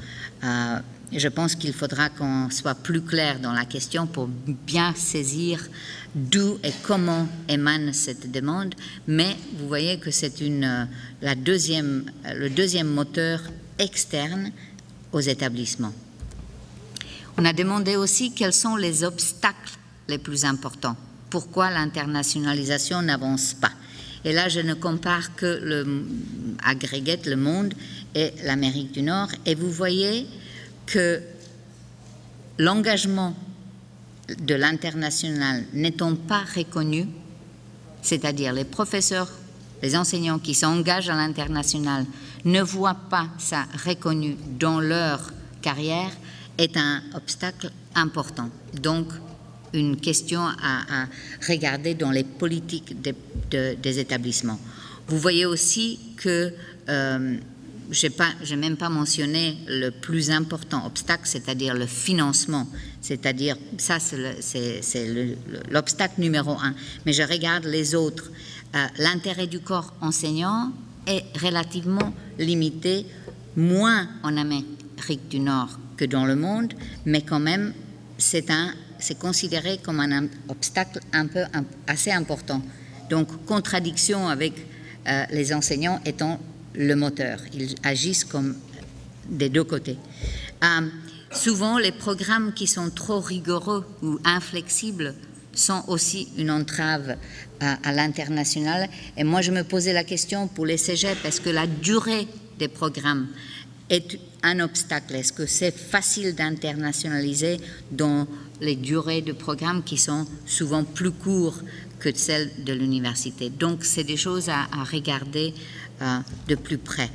[0.45, 0.77] Euh,
[1.13, 5.67] je pense qu'il faudra qu'on soit plus clair dans la question pour bien saisir
[6.15, 8.77] d'où et comment émane cette demande,
[9.09, 10.85] mais vous voyez que c'est euh,
[11.21, 13.41] la deuxième, le deuxième moteur
[13.81, 14.53] externe
[15.11, 15.95] aux établissements.
[17.39, 19.75] On a demandé aussi quels sont les obstacles
[20.09, 20.97] les plus importants.
[21.31, 23.71] Pourquoi l'internationalisation n'avance pas?
[24.25, 25.85] Et là, je ne compare que le
[27.27, 27.75] le monde
[28.15, 29.29] et l'Amérique du Nord.
[29.47, 30.27] Et vous voyez
[30.87, 31.23] que
[32.59, 33.35] l'engagement
[34.39, 37.09] de l'international n'étant pas reconnu,
[38.03, 39.31] c'est-à-dire les professeurs,
[39.83, 42.05] les enseignants qui s'engagent à l'international
[42.45, 46.11] ne voient pas ça reconnu dans leur carrière,
[46.61, 48.51] est un obstacle important.
[48.75, 49.09] Donc,
[49.73, 51.07] une question à,
[51.49, 54.59] regarder dans les politiques des établissements.
[55.09, 56.53] Vous voyez aussi que
[56.89, 57.37] euh,
[57.91, 62.69] je n'ai même pas mentionné le plus important obstacle, c'est-à-dire le financement.
[63.01, 65.09] C'est-à-dire, ça, c'est
[65.71, 66.75] l'obstacle numéro un.
[67.07, 68.31] Mais je regarde les autres.
[68.75, 70.73] Euh, l'intérêt du corps enseignant
[71.07, 73.07] est relativement limité,
[73.57, 74.80] moins en Amérique
[75.31, 77.73] du Nord que dans le monde, mais quand même,
[78.19, 81.45] c'est considéré comme un obstacle un peu
[81.87, 82.63] assez important.
[83.09, 84.53] Donc, contradiction avec
[85.09, 86.39] euh, les enseignants étant
[86.75, 87.41] le moteur.
[87.55, 88.57] Ils agissent comme
[89.29, 89.99] des deux côtés.
[90.63, 90.89] Euh,
[91.33, 95.15] souvent, les programmes qui sont trop rigoureux ou inflexibles
[95.53, 97.17] sont aussi une entrave
[97.61, 98.89] à, l'international.
[99.17, 102.27] Et moi, je me posais la question pour les cégeps, est-ce que la durée
[102.59, 103.29] des programmes
[103.89, 108.27] est un obstacle Est-ce que c'est facile d'internationaliser dans
[108.61, 111.65] les durées de programmes qui sont souvent plus courtes
[111.99, 113.51] que celles de l'université?
[113.51, 115.55] Donc, c'est des choses à, regarder
[116.03, 117.11] euh, de plus près.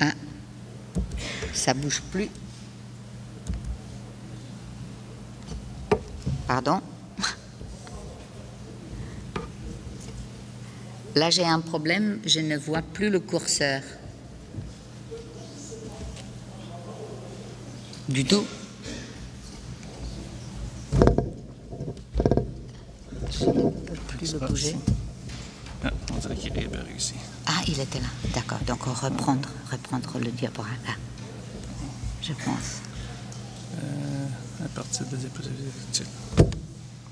[0.00, 0.12] Ah,
[1.52, 2.28] ça bouge plus.
[6.46, 6.80] Pardon.
[11.16, 13.80] Là, j'ai un problème, je ne vois plus le curseur.
[18.08, 18.44] Du tout.
[23.30, 24.76] Je ne peux plus le bouger.
[25.84, 27.14] Ah, on dirait qu'il est ici.
[27.46, 28.06] Ah, il était là.
[28.34, 28.58] D'accord.
[28.66, 30.94] Donc, reprendre, reprendre le diaporama.
[32.22, 32.80] Je pense.
[33.76, 36.44] Euh, à partir des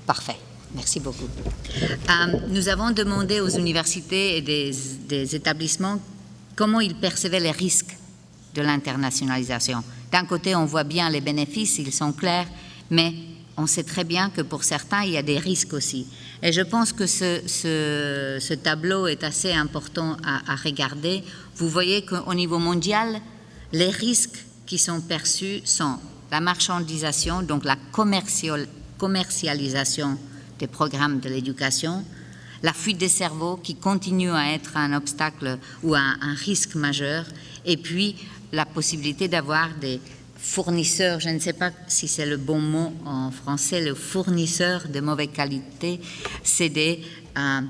[0.05, 0.37] Parfait.
[0.73, 1.27] Merci beaucoup.
[1.29, 4.71] Euh, nous avons demandé aux universités et des,
[5.07, 5.99] des établissements
[6.55, 7.97] comment ils percevaient les risques
[8.53, 9.83] de l'internationalisation.
[10.15, 12.47] D'un côté, on voit bien les bénéfices, ils sont clairs,
[12.89, 13.13] mais
[13.57, 16.07] on sait très bien que pour certains, il y a des risques aussi.
[16.41, 21.21] Et je pense que ce, tableau est assez important à, à regarder.
[21.57, 23.19] Vous voyez qu'au niveau mondial,
[23.73, 25.97] les risques qui sont perçus sont
[26.31, 27.75] la marchandisation, donc la
[28.97, 30.17] commercialisation
[30.59, 32.05] des programmes de l'éducation,
[32.63, 37.25] la fuite des cerveaux qui continue à être un obstacle ou un, un risque majeur,
[37.65, 38.15] et puis
[38.55, 39.99] la possibilité d'avoir des
[40.37, 44.99] fournisseurs, je ne sais pas si c'est le bon mot en français, le fournisseur de
[44.99, 45.99] mauvaise qualité,
[46.43, 47.01] c'est des
[47.37, 47.61] euh,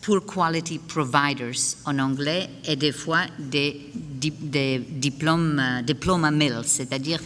[0.00, 7.20] poor quality providers en anglais et des fois des, des diplômes, euh, à mills, c'est-à-dire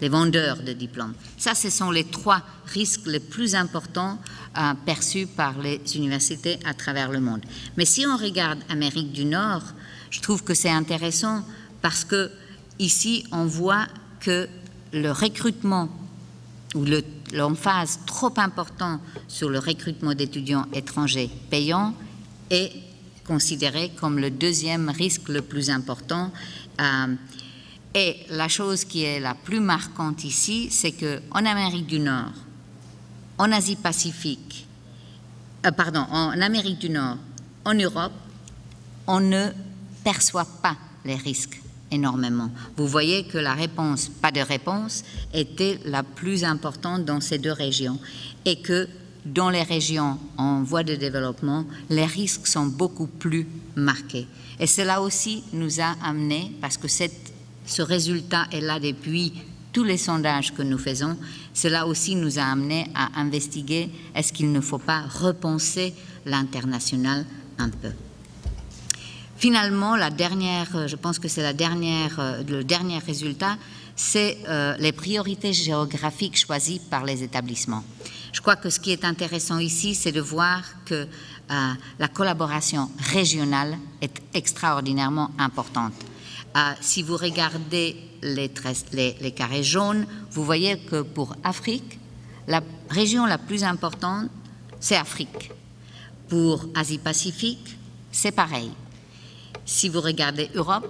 [0.00, 1.14] les vendeurs de diplômes.
[1.38, 4.18] Ça, ce sont les trois risques les plus importants
[4.58, 7.40] euh, perçus par les universités à travers le monde.
[7.76, 9.62] Mais si on regarde Amérique du Nord,
[10.10, 11.42] je trouve que c'est intéressant
[11.82, 12.30] parce que
[12.78, 13.86] ici, on voit
[14.20, 14.48] que
[14.92, 15.88] le recrutement
[16.74, 16.84] ou
[17.32, 21.94] l'emphase trop important sur le recrutement d'étudiants étrangers payants
[22.50, 22.72] est
[23.26, 26.30] considéré comme le deuxième risque le plus important.
[26.80, 27.14] Euh,
[27.94, 32.32] et la chose qui est la plus marquante ici, c'est que en Amérique du Nord,
[33.38, 34.66] en Asie-Pacifique,
[35.64, 37.16] euh, pardon, en Amérique du Nord,
[37.64, 38.12] en Europe,
[39.06, 39.48] on ne
[40.04, 41.60] perçoit pas les risques
[41.90, 42.50] énormément.
[42.76, 47.52] Vous voyez que la réponse, pas de réponse, était la plus importante dans ces deux
[47.52, 47.98] régions
[48.44, 48.88] et que
[49.24, 54.26] dans les régions en voie de développement, les risques sont beaucoup plus marqués.
[54.60, 59.32] Et cela aussi nous a amené, parce que ce résultat est là depuis
[59.72, 61.18] tous les sondages que nous faisons,
[61.52, 65.92] cela aussi nous a amené à investiguer est-ce qu'il ne faut pas repenser
[66.24, 67.26] l'international
[67.58, 67.90] un peu.
[69.38, 73.58] Finalement, la dernière, euh, je pense que c'est euh, le dernier résultat,
[73.94, 77.84] c'est euh, les priorités géographiques choisies par les établissements.
[78.32, 81.06] Je crois que ce qui est intéressant ici, c'est de voir que
[81.48, 85.94] la collaboration régionale est extraordinairement importante.
[86.80, 88.50] Si vous regardez les,
[88.92, 92.00] les, carrés jaunes, vous voyez que pour Afrique,
[92.48, 94.28] la région la plus importante,
[94.80, 95.52] c'est Afrique.
[96.28, 97.78] Pour Asie-Pacifique,
[98.10, 98.70] c'est pareil.
[99.66, 100.88] Si vous regardez Europe,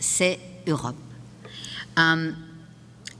[0.00, 0.96] c'est Europe.
[1.98, 2.32] Euh,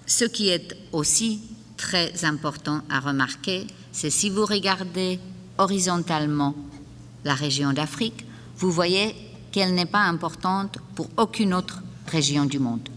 [0.07, 1.43] ce qui est aussi
[1.77, 5.21] très important à remarquer, c'est si vous regardez
[5.59, 6.55] horizontalement
[7.25, 8.25] la région d'Afrique,
[8.57, 9.15] vous voyez
[9.53, 12.89] qu'elle n'est pas importante pour aucune autre région du monde,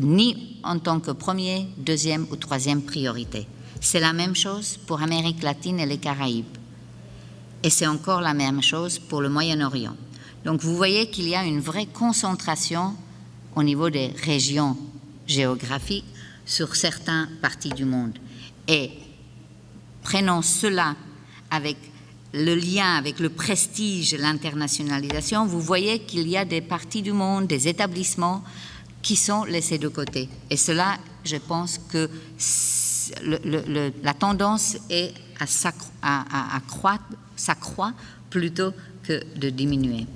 [0.00, 3.46] ni en tant que première, deuxième ou troisième priorité.
[3.80, 6.56] C'est la même chose pour Amérique latine et les Caraïbes.
[7.62, 9.96] Et c'est encore la même chose pour le Moyen-Orient.
[10.44, 12.94] Donc vous voyez qu'il y a une vraie concentration
[13.56, 14.76] au niveau des régions
[15.26, 16.04] géographiques
[16.44, 18.18] sur certaines parties du monde.
[18.68, 18.90] Et
[20.02, 20.96] prenons cela
[21.50, 21.76] avec
[22.34, 27.46] le lien avec le prestige, l'internationalisation, vous voyez qu'il y a des parties du monde,
[27.46, 28.42] des établissements
[29.02, 30.28] qui sont laissés de côté.
[30.50, 32.10] Et cela, je pense que
[34.02, 35.14] la tendance est
[36.02, 37.04] à, croître,
[37.36, 37.92] s'accroît
[38.30, 38.72] plutôt
[39.04, 40.06] que de diminuer.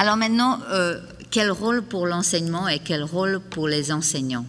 [0.00, 0.98] Alors maintenant, euh,
[1.30, 4.46] quel rôle pour l'enseignement et quel rôle pour les enseignants?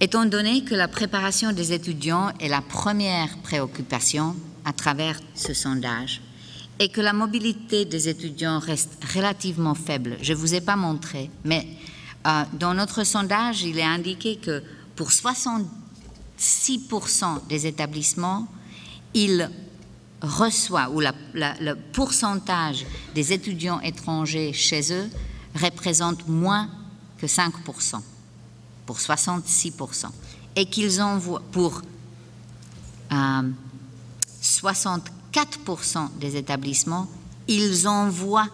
[0.00, 6.20] Étant donné que la préparation des étudiants est la première préoccupation à travers ce sondage
[6.80, 11.30] et que la mobilité des étudiants reste relativement faible, je ne vous ai pas montré,
[11.44, 11.64] mais
[12.26, 14.64] euh, dans notre sondage, il est indiqué que
[14.96, 18.48] pour 66% des établissements,
[19.14, 19.48] il
[20.20, 25.08] reçoit, ou le pourcentage des étudiants étrangers chez eux
[25.54, 26.68] représente moins
[27.18, 28.00] que 5%
[28.86, 30.06] pour 66%,
[30.56, 31.82] et qu'ils envoient pour
[33.10, 35.00] 64%
[35.96, 37.06] euh, des établissements,
[37.46, 38.48] ils envoient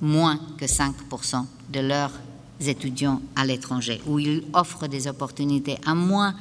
[0.00, 2.12] moins que 5% de leurs
[2.60, 6.34] étudiants à l'étranger, ou ils offrent des opportunités à moins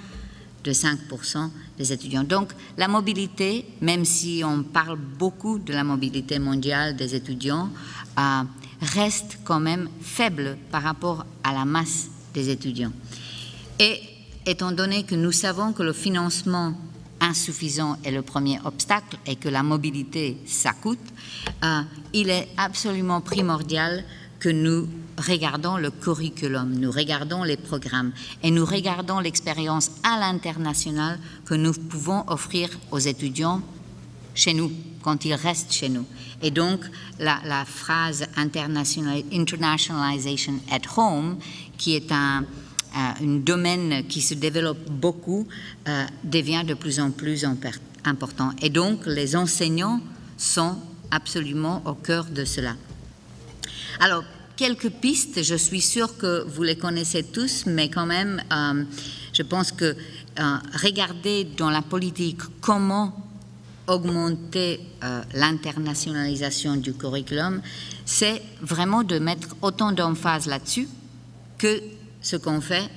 [0.63, 2.23] de 5% des étudiants.
[2.23, 7.69] Donc la mobilité, même si on parle beaucoup de la mobilité mondiale des étudiants,
[8.17, 8.43] euh,
[8.81, 12.93] reste quand même faible par rapport à la masse des étudiants.
[13.79, 13.99] Et
[14.45, 16.73] étant donné que nous savons que le financement
[17.19, 20.99] insuffisant est le premier obstacle et que la mobilité, ça coûte,
[21.63, 21.81] euh,
[22.13, 24.03] il est absolument primordial
[24.39, 31.19] que nous regardons le curriculum, nous regardons les programmes et nous regardons l'expérience à l'international
[31.45, 33.61] que nous pouvons offrir aux étudiants
[34.35, 34.71] chez nous,
[35.01, 36.05] quand ils restent chez nous.
[36.41, 36.81] Et donc,
[37.19, 41.37] la, phrase internationalization at home,
[41.77, 42.43] qui est un,
[42.95, 45.47] un domaine qui se développe beaucoup
[45.87, 47.45] euh, devient de plus en plus
[48.03, 48.51] important.
[48.61, 50.01] Et donc, les enseignants
[50.37, 50.77] sont
[51.11, 52.75] absolument au cœur de cela.
[53.99, 54.23] Alors,
[54.55, 58.83] quelques pistes, je suis sûre que vous les connaissez tous, mais quand même, euh,
[59.33, 63.13] je pense que euh, regarder dans la politique comment
[63.85, 64.79] augmenter
[65.33, 67.61] l'internationalisation du curriculum,
[68.05, 70.87] c'est vraiment de mettre autant d'emphase là-dessus
[71.57, 71.81] que
[72.21, 72.89] ce qu'on fait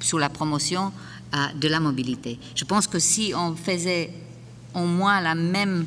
[0.00, 0.92] sous la promotion
[1.34, 2.38] euh, de la mobilité.
[2.54, 4.10] Je pense que si on faisait
[4.74, 5.86] au moins la même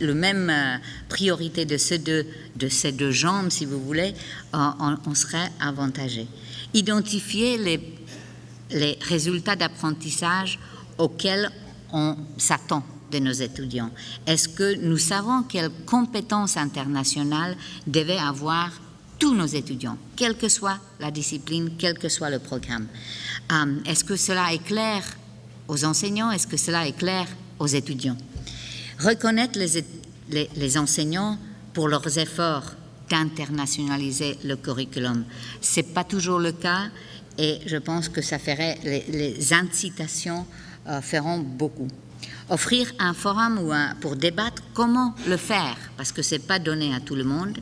[0.00, 0.76] le même euh,
[1.08, 4.14] priorité de ces deux, de ces deux jambes, si vous voulez,
[4.52, 6.26] on, serait avantagé.
[6.72, 7.80] Identifier les,
[8.70, 10.58] les résultats d'apprentissage
[10.98, 11.50] auxquels
[11.92, 13.90] on s'attend de nos étudiants.
[14.26, 18.70] Est-ce que nous savons quelles compétences internationales devaient avoir
[19.18, 22.88] tous nos étudiants, quelle que soit la discipline, quel que soit le programme?
[23.52, 25.02] Euh, est-ce que cela est clair
[25.68, 26.30] aux enseignants?
[26.30, 27.26] Est-ce que cela est clair
[27.58, 28.16] aux étudiants?
[29.04, 29.58] Reconnaître
[30.30, 31.36] les, enseignants
[31.74, 32.72] pour leurs efforts
[33.10, 35.26] d'internationaliser le curriculum.
[35.60, 36.84] Ce n'est pas toujours le cas
[37.36, 40.46] et je pense que ça ferait, les, incitations
[40.88, 41.88] euh, feront beaucoup
[42.48, 46.94] offrir un forum ou pour débattre comment le faire, parce que ce n'est pas donné
[46.94, 47.58] à tout le monde.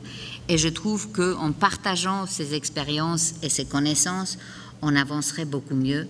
[0.47, 4.37] Et je trouve qu'en partageant ces expériences et ces connaissances,
[4.81, 6.07] on avancerait beaucoup mieux.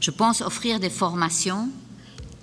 [0.00, 1.68] Je pense offrir des formations,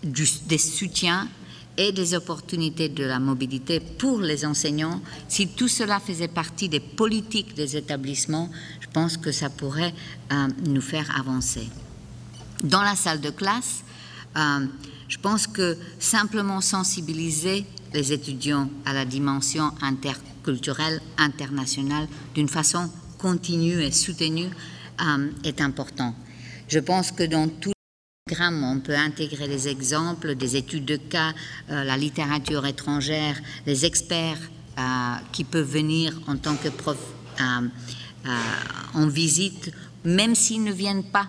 [0.04, 1.30] des soutiens
[1.78, 5.02] et des opportunités de la mobilité pour les enseignants.
[5.28, 8.50] Si tout cela faisait partie des politiques des établissements,
[8.80, 9.94] je pense que ça pourrait
[10.32, 11.68] euh, nous faire avancer.
[12.64, 13.84] Dans la salle de classe,
[14.36, 14.66] euh,
[15.08, 23.82] je pense que simplement sensibiliser les étudiants à la dimension interculturelle, internationale, d'une façon continue
[23.82, 24.48] et soutenu
[25.44, 26.16] est important.
[26.68, 27.77] Je pense que dans programmes,
[28.40, 31.34] on peut intégrer les exemples des études de cas,
[31.70, 34.40] la littérature étrangère, les experts
[35.32, 36.98] qui peuvent venir en tant que prof
[38.94, 39.72] en visite,
[40.04, 41.28] même s'ils ne viennent pas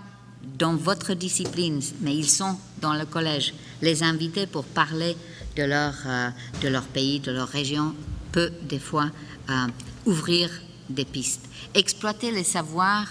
[0.58, 3.54] dans votre discipline, mais ils sont dans le collège.
[3.82, 5.16] Les inviter pour parler
[5.56, 6.30] de leur, euh,
[6.62, 7.94] de leur pays, de leur région,
[8.32, 9.10] peut des fois
[9.50, 9.66] euh,
[10.06, 10.50] ouvrir
[10.88, 11.48] des pistes.
[11.74, 13.08] Exploiter les savoirs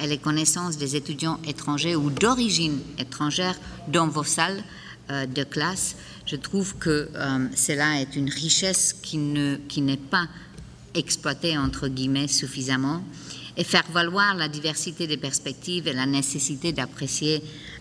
[0.00, 4.62] et les connaissances des étudiants étrangers ou d'origine étrangère dans vos salles
[5.10, 7.10] euh, de classe, je trouve que
[7.54, 10.26] cela est une richesse qui n'est qui pas
[10.94, 13.02] exploitée, entre guillemets, suffisamment.
[13.56, 17.73] Et faire valoir la diversité des perspectives et la nécessité d'apprécier, euh,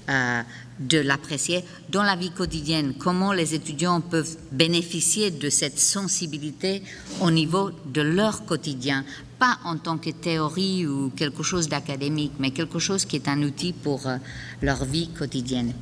[0.80, 2.93] de l'apprécier dans la vie quotidienne.
[2.97, 6.84] Comment les étudiants peuvent bénéficier de cette sensibilité
[7.22, 9.06] au niveau de leur quotidien,
[9.39, 13.41] pas en tant que théorie ou quelque chose d'académique, mais quelque chose qui est un
[13.43, 14.18] outil pour euh,
[14.62, 15.74] leur vie quotidienne.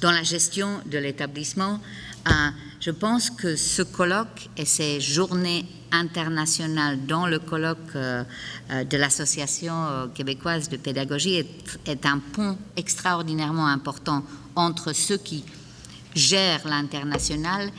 [0.00, 1.80] Dans la gestion de l'établissement,
[2.28, 2.32] euh,
[2.80, 8.24] je pense que ce colloque et ces journées internationales dont le colloque euh,
[8.70, 11.34] euh, de l'Association québécoise de pédagogie
[11.86, 14.24] est, un pont extraordinairement important
[14.56, 15.44] entre ceux qui
[16.14, 17.70] gèrent l'international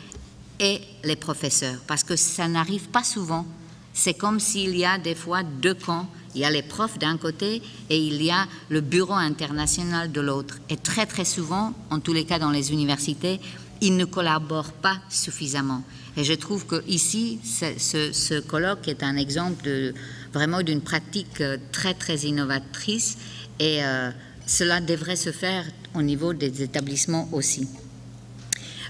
[0.59, 3.45] et les professeurs, parce que ça n'arrive pas souvent.
[3.93, 6.07] C'est comme s'il y a des fois deux camps.
[6.33, 10.21] Il y a les profs d'un côté et il y a le bureau international de
[10.21, 10.59] l'autre.
[10.69, 13.41] Et très très souvent, en tous les cas dans les universités,
[13.81, 15.83] ils ne collaborent pas suffisamment.
[16.15, 19.93] Et je trouve que ici, ce, colloque est un exemple
[20.33, 23.17] vraiment d'une pratique euh, très très innovatrice
[23.59, 24.11] et euh,
[24.45, 27.67] cela devrait se faire au niveau des établissements aussi.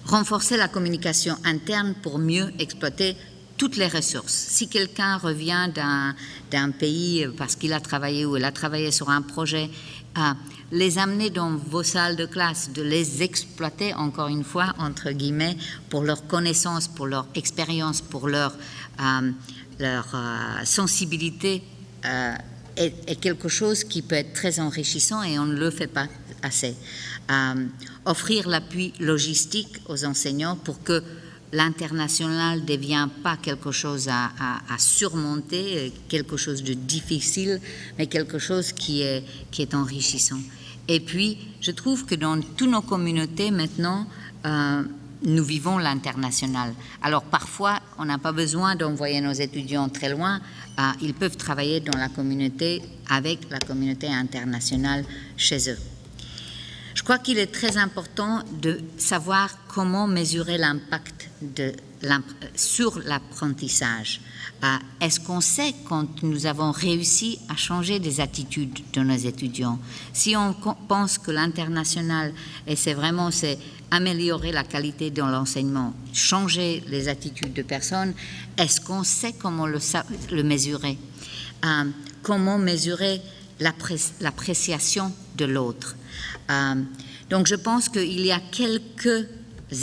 [0.06, 3.16] Renforcer la communication interne pour mieux exploiter
[3.58, 4.34] toutes les ressources.
[4.34, 5.70] Si quelqu'un revient
[6.52, 9.70] d'un pays parce qu'il a travaillé ou il a travaillé sur un projet,
[10.16, 10.36] à
[10.72, 15.58] les amener dans vos salles de classe, de les exploiter encore une fois, entre guillemets,
[15.90, 18.56] pour leur connaissance, pour leur expérience, pour leur,
[19.02, 19.32] euh,
[19.80, 21.62] leur euh, sensibilité,
[22.06, 22.34] euh,
[22.78, 26.08] est, quelque chose qui peut être très enrichissant et on ne le fait pas
[26.42, 26.76] assez.
[28.06, 31.04] offrir l'appui logistique aux enseignants pour que
[31.54, 34.32] l'international ne devient pas quelque chose à,
[34.80, 37.62] surmonter, quelque chose de difficile,
[37.98, 40.40] mais quelque chose qui est, qui est enrichissant.
[40.88, 44.08] Et puis, je trouve que dans toutes nos communautés maintenant,
[44.46, 44.84] euh,
[45.24, 46.74] nous vivons l'international.
[47.02, 50.42] Alors parfois, on n'a pas besoin d'envoyer nos étudiants très loin.
[50.80, 55.06] Euh, ils peuvent travailler dans la communauté avec la communauté internationale
[55.38, 55.78] chez eux.
[56.94, 61.30] Je crois qu'il est très important de savoir comment mesurer l'impact
[62.56, 64.22] sur l'apprentissage.
[64.64, 69.80] Euh, est-ce qu'on sait quand nous avons réussi à changer des attitudes de nos étudiants?
[70.14, 70.54] Si on
[70.88, 72.34] pense que l'international,
[72.68, 73.58] et c'est vraiment c'est
[73.90, 78.14] améliorer la qualité de l'enseignement, changer les attitudes de personnes,
[78.58, 79.80] est-ce qu'on sait comment le,
[80.32, 80.98] le mesurer?
[81.66, 81.86] Euh,
[82.24, 83.20] Comment mesurer
[83.60, 85.96] l'appréciation de l'autre?
[86.52, 86.76] Euh,
[87.32, 89.28] donc je pense qu'il y a quelques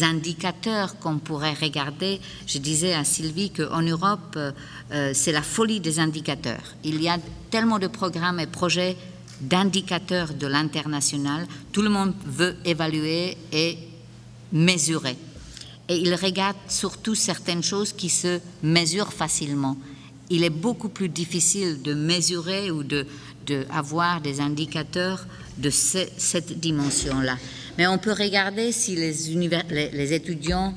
[0.03, 2.21] indicateurs qu'on pourrait regarder.
[2.47, 6.75] Je disais à Sylvie qu'en Europe, euh, c'est la folie des indicateurs.
[6.85, 7.19] Il y a
[7.51, 8.97] tellement de programmes et projets
[9.41, 11.47] d'indicateurs de l'international.
[11.73, 13.79] Tout le monde veut évaluer et
[14.53, 15.17] mesurer.
[15.89, 19.77] Et il regarde surtout certaines choses qui se mesurent facilement.
[20.29, 23.07] Il est beaucoup plus difficile de mesurer ou de,
[23.47, 23.65] de
[24.23, 25.27] des indicateurs
[25.57, 27.39] de cette dimension-là.
[27.79, 30.75] Mais on peut regarder si les, étudiants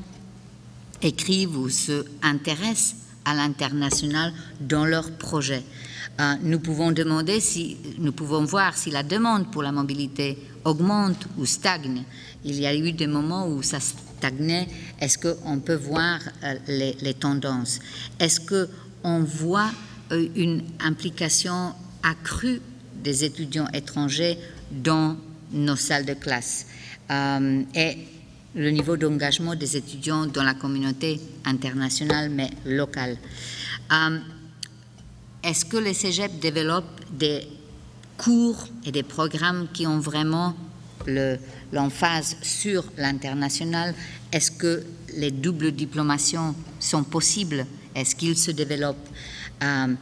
[1.02, 2.96] écrivent ou se intéressent
[3.26, 5.64] à l'international dans leurs projets.
[6.20, 11.26] Euh, nous pouvons demander si, nous pouvons voir si la demande pour la mobilité augmente
[11.40, 12.04] ou stagne.
[12.46, 14.68] Il y a eu des moments où ça stagnait.
[15.00, 17.80] Est-ce qu'on peut voir euh, les, tendances?
[18.20, 19.72] Est-ce qu'on voit
[20.12, 21.74] euh, une implication
[22.04, 22.62] accrue
[23.04, 24.38] des étudiants étrangers
[24.72, 25.18] dans
[25.52, 26.68] nos salles de classe?
[27.12, 27.98] Euh, et
[28.56, 33.18] le niveau d'engagement des étudiants dans la communauté internationale mais locale.
[33.92, 34.20] Euh,
[35.44, 37.48] est-ce que les cégeps développent des
[38.18, 40.54] cours et des programmes qui ont vraiment
[41.72, 43.96] l'emphase sur l'international?
[44.32, 44.84] Est-ce que
[45.16, 47.66] les doubles diplomations sont possibles?
[47.96, 49.10] Est-ce qu'ils se développent?
[49.64, 49.94] Euh,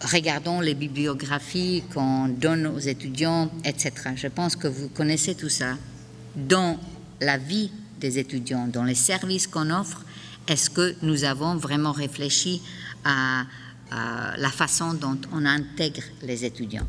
[0.00, 3.92] regardons les bibliographies qu'on donne aux étudiants, etc.
[4.16, 5.76] Je pense que vous connaissez tout ça.
[6.36, 6.78] Dans
[7.20, 7.70] la vie
[8.00, 10.02] des étudiants, dans les services qu'on offre,
[10.46, 12.60] est-ce que nous avons vraiment réfléchi
[13.04, 13.44] à,
[14.36, 16.86] la façon dont on intègre les étudiants?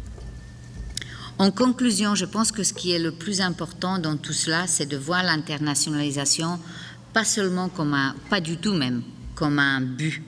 [1.38, 4.88] En conclusion, je pense que ce qui est le plus important dans tout cela, c'est
[4.88, 6.60] de voir l'internationalisation
[7.14, 9.04] pas seulement comme un, pas du tout même,
[9.36, 10.24] comme un but,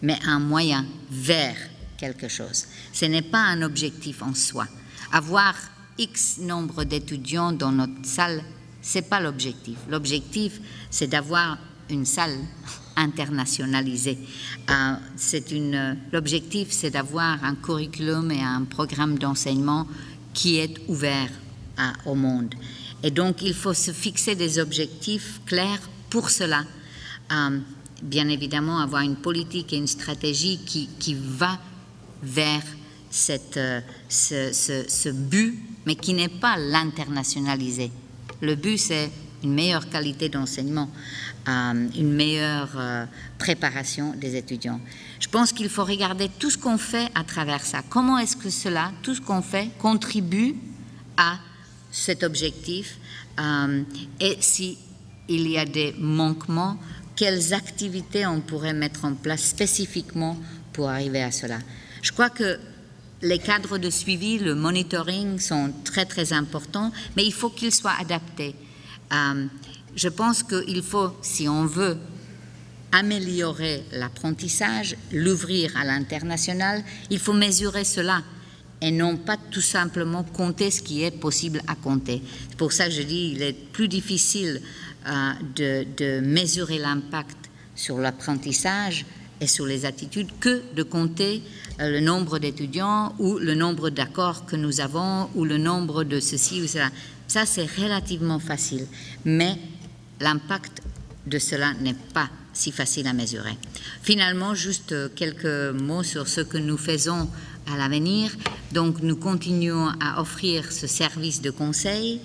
[0.00, 1.56] mais un moyen vers
[1.98, 2.66] quelque chose.
[2.92, 4.66] Ce n'est pas un objectif en soi.
[5.12, 5.54] Avoir
[5.98, 8.42] X nombre d'étudiants dans notre salle,
[8.82, 9.76] c'est pas l'objectif.
[9.88, 10.60] L'objectif,
[10.90, 11.58] c'est d'avoir
[11.90, 12.36] une salle
[12.96, 14.18] internationalisée.
[14.70, 19.86] Euh, c'est une, l'objectif, c'est d'avoir un curriculum et un programme d'enseignement
[20.32, 21.30] qui est ouvert
[22.06, 22.54] au monde.
[23.02, 25.80] Et donc, il faut se fixer des objectifs clairs
[26.10, 26.64] pour cela.
[27.32, 27.58] Euh,
[28.02, 31.58] bien évidemment, avoir une politique et une stratégie qui, qui va
[32.22, 32.62] vers
[33.10, 37.90] cette, euh, ce, ce, ce but, mais qui n'est pas l'internationaliser.
[38.40, 39.10] Le but, c'est
[39.42, 40.90] une meilleure qualité d'enseignement,
[41.48, 43.04] euh, une meilleure euh,
[43.38, 44.80] préparation des étudiants.
[45.18, 47.82] Je pense qu'il faut regarder tout ce qu'on fait à travers ça.
[47.88, 50.54] Comment est-ce que cela, tout ce qu'on fait, contribue
[51.16, 51.38] à
[51.90, 52.98] cet objectif
[53.38, 53.82] euh,
[54.20, 54.76] et s'il
[55.28, 56.76] y a des manquements,
[57.16, 60.36] quelles activités on pourrait mettre en place spécifiquement
[60.72, 61.58] pour arriver à cela?
[62.02, 62.58] Je crois que
[63.22, 67.96] les cadres de suivi, le monitoring sont très très importants, mais il faut qu'ils soient
[67.98, 68.54] adaptés.
[69.12, 69.46] Euh,
[69.94, 71.98] je pense qu'il faut, si on veut
[72.92, 78.22] améliorer l'apprentissage, l'ouvrir à l'international, il faut mesurer cela
[78.80, 82.22] et non pas tout simplement compter ce qui est possible à compter.
[82.48, 84.62] C'est pour ça que je dis qu'il est plus difficile
[85.06, 87.36] euh, de, de mesurer l'impact
[87.74, 89.04] sur l'apprentissage
[89.40, 91.42] et sur les attitudes que de compter
[91.80, 96.20] euh, le nombre d'étudiants ou le nombre d'accords que nous avons ou le nombre de
[96.20, 96.90] ceci ou cela.
[97.26, 98.86] Ça, c'est relativement facile,
[99.24, 99.56] mais
[100.20, 100.82] l'impact
[101.26, 103.56] de cela n'est pas si facile à mesurer.
[104.02, 107.28] Finalement, juste quelques mots sur ce que nous faisons
[107.72, 108.32] à l'avenir.
[108.72, 112.20] Donc, nous continuons à offrir ce service de conseil.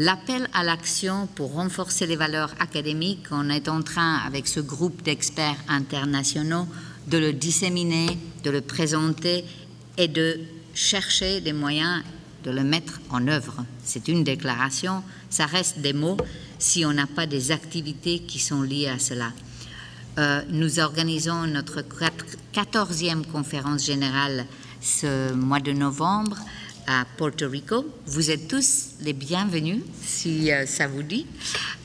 [0.00, 5.02] L'appel à l'action pour renforcer les valeurs académiques, on est en train, avec ce groupe
[5.02, 6.68] d'experts internationaux,
[7.08, 9.44] de le disséminer, de le présenter
[9.96, 10.38] et de
[10.72, 12.04] chercher des moyens
[12.44, 13.64] de le mettre en œuvre.
[13.82, 16.16] C'est une déclaration, ça reste des mots
[16.60, 19.32] si on n'a pas des activités qui sont liées à cela.
[20.18, 21.82] Euh, nous organisons notre
[22.54, 24.46] 14e conférence générale
[24.80, 26.38] ce mois de novembre
[26.88, 27.86] à Porto Rico.
[28.06, 31.26] Vous êtes tous les bienvenus si euh, ça vous dit.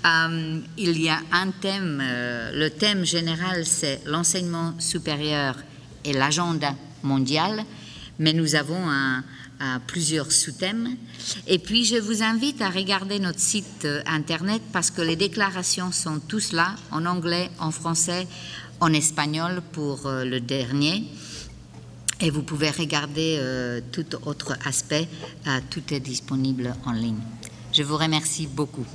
[0.05, 5.55] Euh, il y a un thème, le thème général c'est l'enseignement supérieur
[6.03, 7.63] et l'agenda mondial,
[8.17, 8.89] mais nous avons
[9.87, 10.97] plusieurs sous-thèmes.
[11.47, 15.91] Et puis, je vous invite à regarder notre site euh, Internet parce que les déclarations
[15.91, 18.27] sont tous là, en anglais, en français,
[18.79, 21.05] en espagnol pour euh, le dernier.
[22.19, 25.07] Et vous pouvez regarder euh, tout autre aspect.
[25.69, 27.21] tout est disponible en ligne.
[27.73, 28.85] Je vous remercie beaucoup.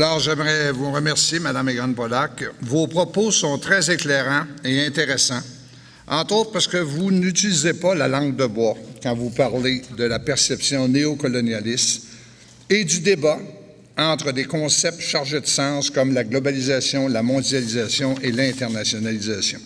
[0.00, 2.44] Alors, j'aimerais vous remercier, Mme Egan Pollack.
[2.60, 5.42] Vos propos sont très éclairants et intéressants,
[6.06, 10.04] entre autres parce que vous n'utilisez pas la langue de bois quand vous parlez de
[10.04, 12.04] la perception néocolonialiste
[12.70, 13.40] et du débat
[13.96, 19.58] entre des concepts chargés de sens comme la globalisation, la mondialisation et l'internationalisation.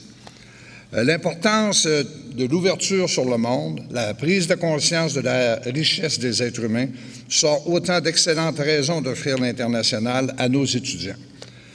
[0.94, 1.86] Euh, l'importance
[2.34, 6.88] de l'ouverture sur le monde, la prise de conscience de la richesse des êtres humains
[7.28, 11.16] sont autant d'excellentes raisons d'offrir l'international à nos étudiants,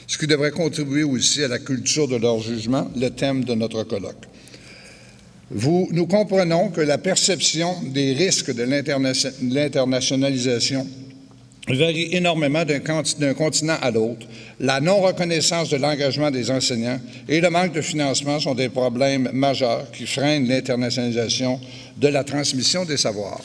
[0.06, 3.84] ce qui devrait contribuer aussi à la culture de leur jugement, le thème de notre
[3.84, 4.24] colloque.
[5.50, 10.86] Nous comprenons que la perception des risques de l'internationalisation
[11.76, 14.26] varie énormément d'un continent à l'autre.
[14.60, 19.90] La non-reconnaissance de l'engagement des enseignants et le manque de financement sont des problèmes majeurs
[19.90, 21.60] qui freinent l'internationalisation
[21.96, 23.40] de la transmission des savoirs.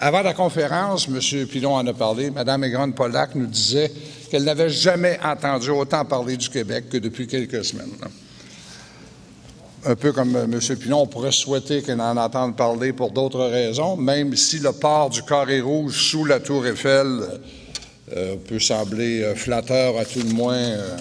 [0.00, 1.46] Avant la conférence, M.
[1.46, 3.90] Pilon en a parlé, Mme Aigrande Pollack nous disait
[4.30, 7.90] qu'elle n'avait jamais entendu autant parler du Québec que depuis quelques semaines
[9.84, 10.60] un peu comme M.
[10.76, 15.10] Pilon, on pourrait souhaiter qu'elle en entende parler pour d'autres raisons, même si le port
[15.10, 17.20] du carré rouge sous la tour Eiffel
[18.16, 20.96] euh, peut sembler euh, flatteur, à tout le moins euh,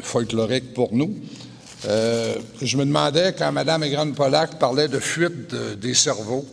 [0.00, 1.14] folklorique pour nous.
[1.84, 6.44] je me demandais, quand Mme Egrande Pollack parlait de fuite des cerveaux,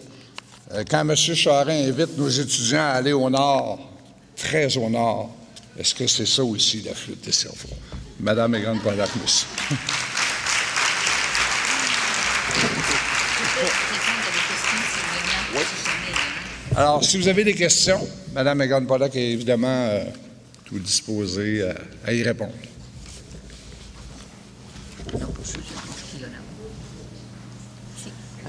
[0.89, 1.15] quand M.
[1.15, 3.79] Charest invite nos étudiants à aller au nord,
[4.35, 5.29] très au nord,
[5.77, 7.75] est-ce que c'est ça aussi la fuite des cerveaux?
[8.19, 9.09] Madame Egan Pollack,
[15.53, 15.83] merci.
[16.75, 17.99] Alors, si vous avez des questions,
[18.33, 20.05] Mme Megan Pollack est évidemment euh,
[20.65, 22.53] tout disposée euh, à y répondre.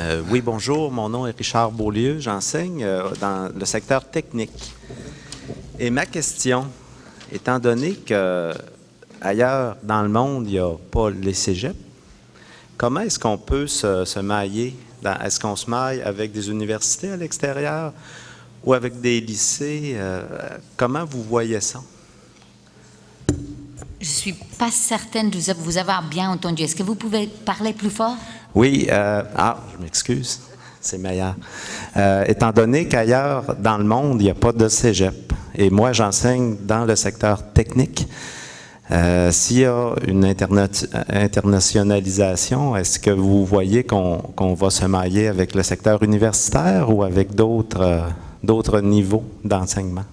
[0.00, 0.90] Euh, oui, bonjour.
[0.90, 2.18] Mon nom est Richard Beaulieu.
[2.18, 2.86] J'enseigne
[3.20, 4.72] dans le secteur technique.
[5.78, 6.66] Et ma question,
[7.30, 8.54] étant donné que
[9.20, 11.76] ailleurs dans le monde, il n'y a pas les cégeps,
[12.78, 14.74] comment est-ce qu'on peut se mailler
[15.24, 17.92] est-ce qu'on se maille avec des universités à l'extérieur
[18.64, 19.94] ou avec des lycées?
[19.96, 20.22] Euh,
[20.76, 21.80] comment vous voyez ça?
[24.00, 26.62] Je ne suis pas certaine de vous avoir bien entendu.
[26.62, 28.16] Est-ce que vous pouvez parler plus fort?
[28.54, 28.86] Oui.
[28.90, 30.40] Euh, ah, je m'excuse.
[30.80, 31.34] C'est meilleur.
[31.96, 35.94] Euh, étant donné qu'ailleurs dans le monde, il n'y a pas de cégep, et moi
[35.94, 38.06] j'enseigne dans le secteur technique,
[38.90, 45.54] euh, s'il y a une internationalisation, est-ce que vous voyez qu'on va se mailler avec
[45.54, 48.12] le secteur universitaire ou avec d'autres
[48.46, 50.04] euh, niveaux d'enseignement?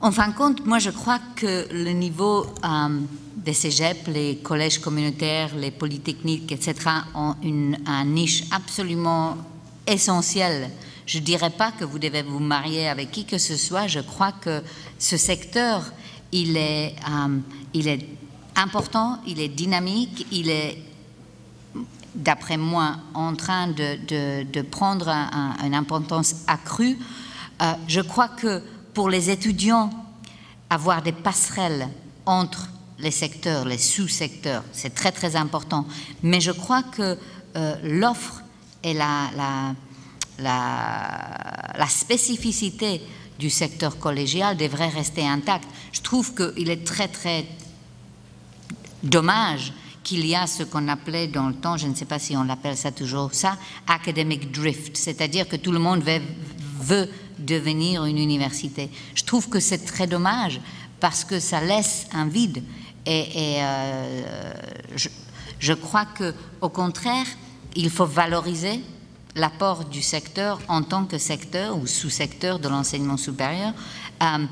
[0.00, 2.98] En fin de compte, moi je crois que le niveau euh,
[3.36, 6.74] des cégeps, les collèges communautaires, les polytechniques, etc.,
[7.14, 9.36] ont une, niche absolument
[9.86, 10.68] essentielle.
[11.06, 14.00] Je ne dirais pas que vous devez vous marier avec qui que ce soit, je
[14.00, 14.62] crois que
[14.98, 15.84] ce secteur
[16.32, 17.38] il est, euh,
[17.74, 18.06] il est
[18.56, 20.78] important, il est dynamique, il est,
[22.14, 25.08] d'après moi, en train de, prendre
[25.64, 26.98] une importance accrue.
[27.60, 28.62] Euh, je crois que
[28.94, 29.90] pour les étudiants,
[30.68, 31.88] avoir des passerelles
[32.26, 32.68] entre
[32.98, 35.86] les secteurs, les sous-secteurs, c'est très très important.
[36.22, 37.18] Mais je crois que
[37.56, 38.42] euh, l'offre
[38.82, 39.74] et la, la,
[41.78, 43.02] la spécificité
[43.38, 45.68] du secteur collégial devrait rester intact.
[45.92, 47.46] Je trouve qu'il est très, très
[49.02, 49.72] dommage
[50.02, 52.42] qu'il y a ce qu'on appelait dans le temps, je ne sais pas si on
[52.42, 53.56] l'appelle ça toujours ça,
[53.86, 56.02] academic drift, c'est-à-dire que tout le monde
[56.80, 57.08] veut,
[57.38, 58.88] devenir une université.
[59.14, 60.60] Je trouve que c'est très dommage
[61.00, 62.62] parce que ça laisse un vide
[63.06, 64.52] et, euh,
[64.94, 65.08] je,
[65.58, 67.26] je, crois que au contraire,
[67.74, 68.80] il faut valoriser
[69.34, 73.72] l'apport du secteur en tant que secteur ou sous-secteur de l'enseignement supérieur
[74.22, 74.46] euh,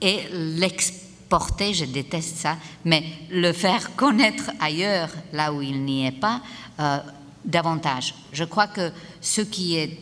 [0.00, 6.12] et l'exporter, je déteste ça, mais le faire connaître ailleurs, là où il n'y est
[6.12, 6.42] pas,
[6.80, 6.98] euh,
[7.44, 8.14] davantage.
[8.32, 9.98] Je crois que ce qui est,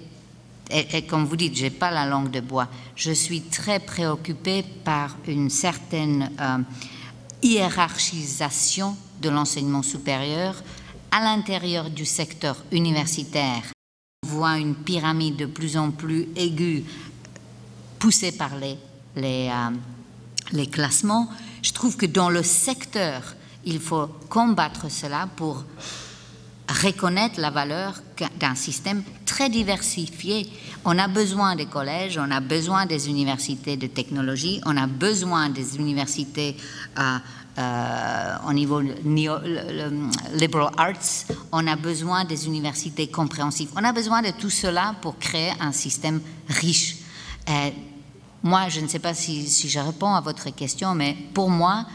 [0.70, 5.16] et, comme vous dites, j'ai pas la langue de bois, je suis très préoccupée par
[5.28, 6.58] une certaine euh,
[7.42, 10.56] hiérarchisation de l'enseignement supérieur
[11.10, 13.73] à l'intérieur du secteur universitaire
[14.34, 16.84] voit une pyramide de plus en plus aiguë
[17.98, 18.76] poussée par les,
[19.16, 19.70] les, euh,
[20.52, 21.28] les classements.
[21.62, 25.64] Je trouve que dans le secteur, il faut combattre cela pour
[26.82, 28.02] reconnaître la valeur
[28.40, 30.50] d'un système très diversifié.
[30.84, 35.48] On a besoin des collèges, on a besoin des universités de technologie, on a besoin
[35.48, 36.56] des universités
[36.98, 37.18] euh,
[37.56, 38.80] au niveau
[40.34, 43.70] liberal arts, on a besoin des universités compréhensives.
[43.76, 46.96] On a besoin de tout cela pour créer un système riche.
[47.48, 47.70] Euh,
[48.42, 51.86] moi, je ne sais pas si, je réponds à votre question, mais pour moi,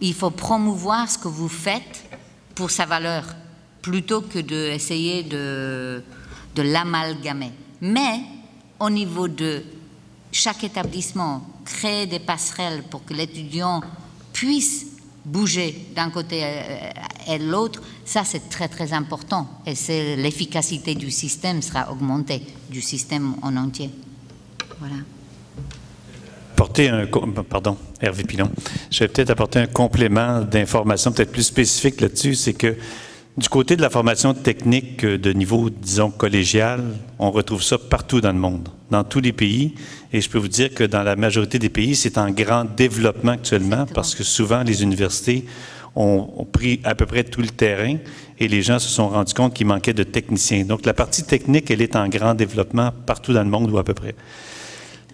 [0.00, 2.08] il faut promouvoir ce que vous faites
[2.54, 3.24] pour sa valeur,
[3.82, 6.02] plutôt que d'essayer de,
[6.54, 7.52] de l'amalgamer.
[7.80, 8.20] Mais
[8.80, 9.62] au niveau de
[10.32, 13.82] chaque établissement, créer des passerelles pour que l'étudiant
[14.32, 14.87] puisse
[15.28, 16.42] bouger d'un côté
[17.28, 22.42] et de l'autre, ça c'est très très important et c'est l'efficacité du système sera augmentée,
[22.70, 23.90] du système en entier.
[24.78, 24.96] Voilà.
[26.52, 27.06] Apporter un,
[27.48, 28.50] pardon, Hervé Pilon,
[28.90, 32.76] je vais peut-être apporter un complément d'information peut-être plus spécifique là-dessus, c'est que
[33.36, 36.82] du côté de la formation technique de niveau, disons, collégial,
[37.20, 39.74] on retrouve ça partout dans le monde, dans tous les pays.
[40.12, 43.32] Et je peux vous dire que dans la majorité des pays, c'est en grand développement
[43.32, 45.44] actuellement parce que souvent les universités
[45.96, 47.96] ont, pris à peu près tout le terrain
[48.38, 50.64] et les gens se sont rendus compte qu'il manquait de techniciens.
[50.64, 53.84] Donc la partie technique, elle est en grand développement partout dans le monde ou à
[53.84, 54.14] peu près.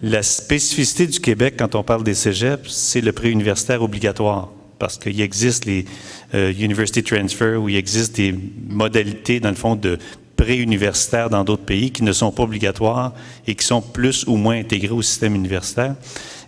[0.01, 5.19] La spécificité du Québec, quand on parle des cégeps, c'est le pré-universitaire obligatoire parce qu'il
[5.21, 5.85] existe les
[6.33, 8.35] euh, University Transfer, où il existe des
[8.67, 9.97] modalités, dans le fond, de
[10.35, 13.13] pré-universitaires dans d'autres pays qui ne sont pas obligatoires
[13.47, 15.95] et qui sont plus ou moins intégrés au système universitaire.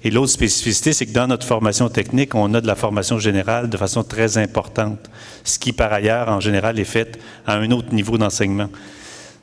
[0.03, 3.69] Et l'autre spécificité, c'est que dans notre formation technique, on a de la formation générale
[3.69, 5.09] de façon très importante,
[5.43, 8.69] ce qui par ailleurs, en général, est fait à un autre niveau d'enseignement.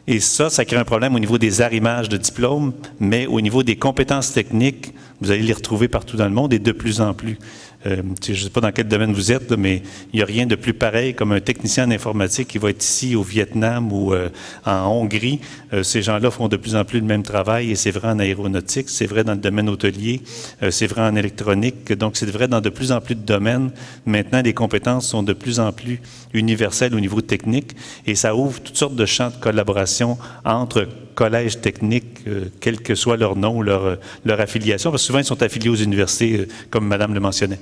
[0.06, 3.62] Et ça, ça crée un problème au niveau des arrimages de diplômes, mais au niveau
[3.62, 7.14] des compétences techniques, vous allez les retrouver partout dans le monde et de plus en
[7.14, 7.38] plus.
[7.86, 9.82] Euh, je ne sais pas dans quel domaine vous êtes, mais
[10.12, 12.82] il n'y a rien de plus pareil comme un technicien en informatique qui va être
[12.82, 14.28] ici au Vietnam ou euh,
[14.64, 15.40] en Hongrie.
[15.72, 18.18] Euh, ces gens-là font de plus en plus le même travail et c'est vrai en
[18.18, 20.22] aéronautique, c'est vrai dans le domaine hôtelier,
[20.70, 21.92] c'est vrai en électronique.
[21.92, 23.70] Donc, c'est vrai dans de plus en plus de domaines.
[24.06, 26.00] Maintenant, les compétences sont de plus en plus
[26.32, 27.72] universelles au niveau technique
[28.06, 32.20] et ça ouvre toutes sortes de champs de collaboration entre collèges techniques,
[32.60, 35.74] quel que soit leur nom, leur, leur affiliation, parce que souvent ils sont affiliés aux
[35.74, 37.60] universités, comme Madame le mentionnait.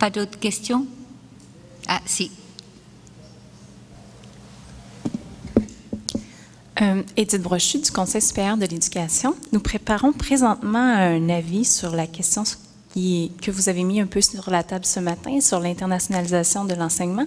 [0.00, 0.86] Pas d'autres questions?
[1.86, 2.30] Ah, si.
[6.80, 9.36] Euh, Edith Brochu du Conseil supérieur de l'éducation.
[9.52, 12.44] Nous préparons présentement un avis sur la question
[12.94, 17.26] que vous avez mis un peu sur la table ce matin, sur l'internationalisation de l'enseignement.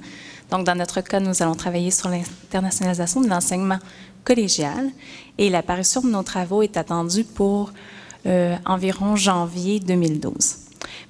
[0.51, 3.79] Donc, dans notre cas, nous allons travailler sur l'internationalisation de l'enseignement
[4.23, 4.89] collégial
[5.37, 7.71] et l'apparition de nos travaux est attendue pour
[8.25, 10.55] euh, environ janvier 2012.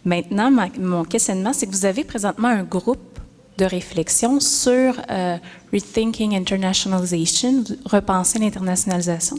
[0.06, 3.20] Maintenant, mon questionnement, c'est que vous avez présentement un groupe
[3.58, 5.38] de réflexion sur euh,
[5.72, 9.38] Rethinking Internationalization, repenser l'internationalisation.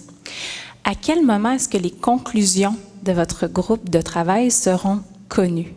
[0.85, 5.73] À quel moment est-ce que les conclusions de votre groupe de travail seront connues?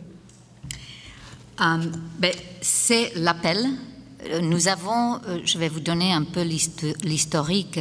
[1.60, 3.66] Um, ben, c'est l'appel.
[4.42, 7.78] Nous avons, euh, je vais vous donner un peu l'historique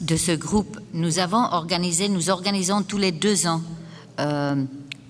[0.00, 0.78] de ce groupe.
[0.92, 3.62] Nous avons organisé, nous organisons tous les deux ans
[4.18, 4.64] euh,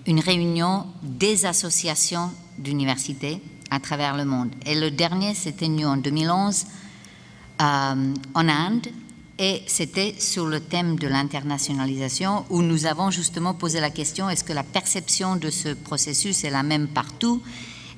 [0.07, 4.49] une réunion des associations d'universités à travers le monde.
[4.65, 6.65] Et le dernier s'est tenu en 2011
[7.61, 8.87] euh, en Inde
[9.39, 14.43] et c'était sur le thème de l'internationalisation où nous avons justement posé la question est-ce
[14.43, 17.41] que la perception de ce processus est la même partout?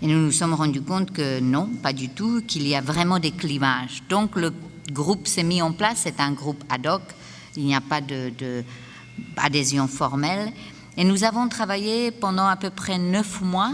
[0.01, 3.19] Et nous nous sommes rendus compte que non, pas du tout, qu'il y a vraiment
[3.19, 4.03] des clivages.
[4.09, 4.53] Donc le
[4.91, 7.01] groupe s'est mis en place, c'est un groupe ad hoc,
[7.55, 10.51] il n'y a pas d'adhésion de, formelle,
[10.97, 13.71] et nous avons travaillé pendant à peu près neuf mois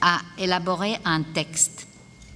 [0.00, 1.86] à élaborer un texte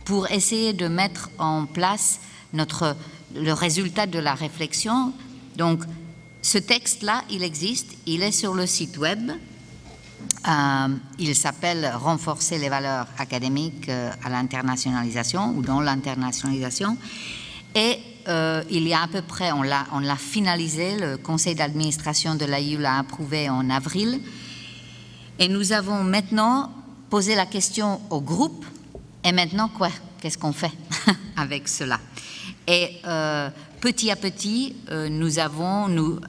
[0.05, 2.20] pour essayer de mettre en place
[2.53, 2.97] notre,
[3.35, 5.12] le résultat de la réflexion.
[5.57, 5.83] Donc,
[6.43, 9.30] ce texte-là, il existe, il est sur le site web.
[10.49, 16.97] Euh, il s'appelle Renforcer les valeurs académiques euh, à l'internationalisation ou dans l'internationalisation.
[17.74, 21.55] Et euh, il y a à peu près, on l'a, on l'a finalisé, le conseil
[21.55, 24.20] d'administration de l'AIU l'a approuvé en avril.
[25.39, 26.72] Et nous avons maintenant
[27.09, 28.64] posé la question au groupe,
[29.24, 29.91] et maintenant quoi?
[30.20, 30.72] Qu'est-ce qu'on fait
[31.37, 31.99] avec cela?
[32.66, 33.50] Et euh,
[33.80, 36.20] petit à petit, euh, nous avons, nous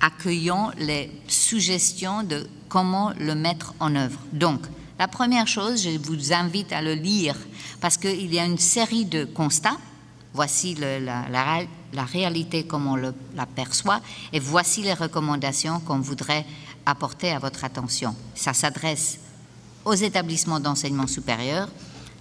[0.00, 4.20] accueillons les suggestions de comment le mettre en œuvre.
[4.32, 4.60] Donc,
[4.98, 7.36] la première chose, je vous invite à le lire
[7.80, 9.76] parce qu'il y a une série de constats.
[10.32, 12.96] Voici la, réalité comme on
[13.34, 14.00] l'aperçoit
[14.32, 16.44] et voici les recommandations qu'on voudrait
[16.84, 18.14] apporter à votre attention.
[18.34, 19.18] Ça s'adresse
[19.84, 21.68] aux établissements d'enseignement supérieur.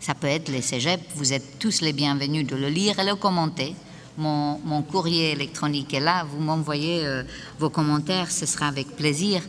[0.06, 1.04] Ça peut être les cégeps.
[1.16, 3.76] Vous êtes tous les bienvenus de le lire et le commenter.
[4.20, 6.24] Mon, courrier électronique est là.
[6.30, 7.24] Vous m'envoyez euh,
[7.58, 9.42] vos commentaires, ce sera avec plaisir.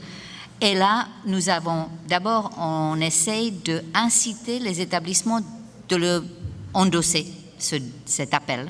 [0.62, 5.42] Et là, nous avons d'abord, on essaye de inciter les établissements
[5.90, 6.24] de le
[6.72, 7.26] endosser,
[7.58, 8.66] cet appel,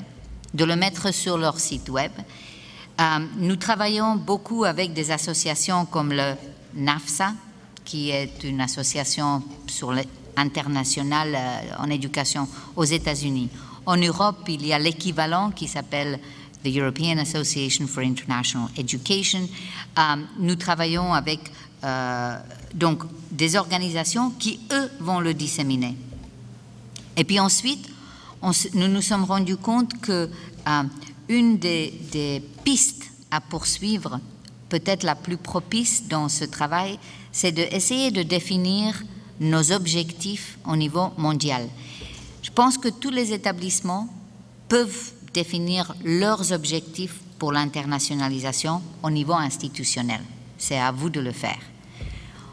[0.53, 2.11] de le mettre sur leur site web.
[2.99, 6.33] Euh, nous travaillons beaucoup avec des associations comme le
[6.75, 7.31] NAFSA,
[7.85, 9.93] qui est une association sur
[10.37, 13.49] internationale euh, en éducation aux États-Unis.
[13.85, 16.19] En Europe, il y a l'équivalent qui s'appelle
[16.63, 19.49] the European Association for International Education.
[19.97, 20.01] Euh,
[20.39, 21.39] nous travaillons avec
[22.73, 25.95] donc des organisations qui, eux, vont le disséminer.
[27.17, 27.87] Et puis ensuite,
[28.73, 30.29] nous nous sommes rendus compte que
[30.67, 30.83] euh,
[31.27, 34.19] une des, pistes à poursuivre,
[34.69, 36.99] peut-être la plus propice dans ce travail,
[37.31, 39.01] c'est d'essayer de définir
[39.39, 41.67] nos objectifs au niveau mondial.
[42.41, 44.07] Je pense que tous les établissements
[44.67, 50.21] peuvent définir leurs objectifs pour l'internationalisation au niveau institutionnel.
[50.57, 51.59] C'est à vous de le faire.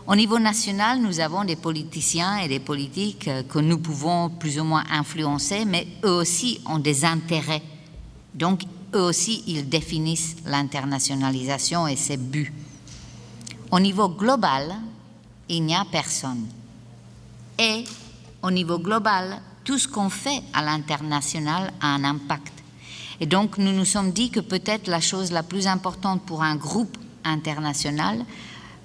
[0.06, 4.60] Au niveau national, nous avons des politiciens et des politiques euh, que nous pouvons plus
[4.60, 7.62] ou moins influencer, mais eux aussi ont des intérêts.
[8.34, 8.64] Donc,
[8.94, 12.52] eux aussi, ils définissent l'internationalisation et ses buts.
[13.70, 14.74] Au niveau global,
[15.48, 16.44] il n'y a personne.
[17.58, 17.84] Et
[18.42, 22.52] au niveau global, tout ce qu'on fait à l'international a un impact.
[23.20, 26.56] Et donc, nous nous sommes dit que peut-être la chose la plus importante pour un
[26.56, 28.24] groupe international,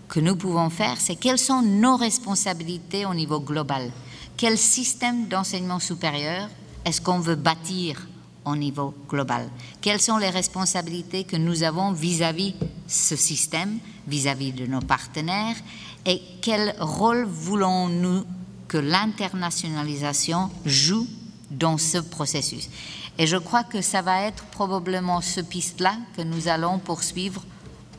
[0.07, 3.91] que nous pouvons faire, c'est quelles sont nos responsabilités au niveau global.
[4.38, 6.49] Quel système d'enseignement supérieur
[6.86, 8.07] est-ce qu'on veut bâtir
[8.45, 9.49] au niveau global?
[9.82, 12.55] Quelles sont les responsabilités que nous avons vis-à-vis
[12.88, 15.57] ce système, vis-à-vis de nos partenaires?
[16.05, 18.24] Et quel rôle voulons-nous
[18.70, 21.07] que l'internationalisation joue
[21.51, 22.70] dans ce processus.
[23.17, 27.43] Et je crois que ça va être probablement ce piste-là que nous allons poursuivre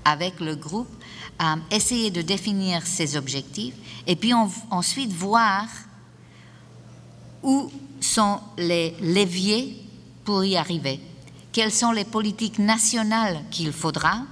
[0.07, 0.89] avec le groupe,
[1.71, 3.75] essayer de définir ces objectifs
[4.07, 4.33] et puis
[4.71, 5.67] ensuite voir
[7.43, 9.77] où sont les leviers
[10.25, 11.01] pour y arriver.
[11.53, 14.23] Quelles sont les politiques nationales qu'il faudra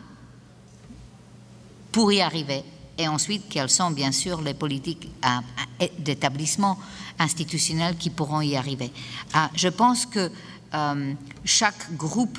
[1.92, 2.62] pour y arriver
[2.98, 5.08] Et ensuite, quelles sont bien sûr les politiques
[6.00, 6.76] d'établissement
[7.18, 8.90] institutionnel qui pourront y arriver
[9.34, 10.30] ah, Je pense que
[10.74, 12.38] euh, chaque groupe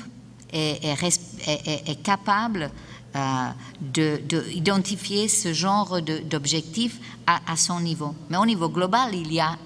[0.52, 2.70] est, capable
[3.16, 3.48] euh,
[3.80, 8.14] d'identifier ce genre d'objectifs à, son niveau.
[8.28, 9.56] Mais au niveau global, il y a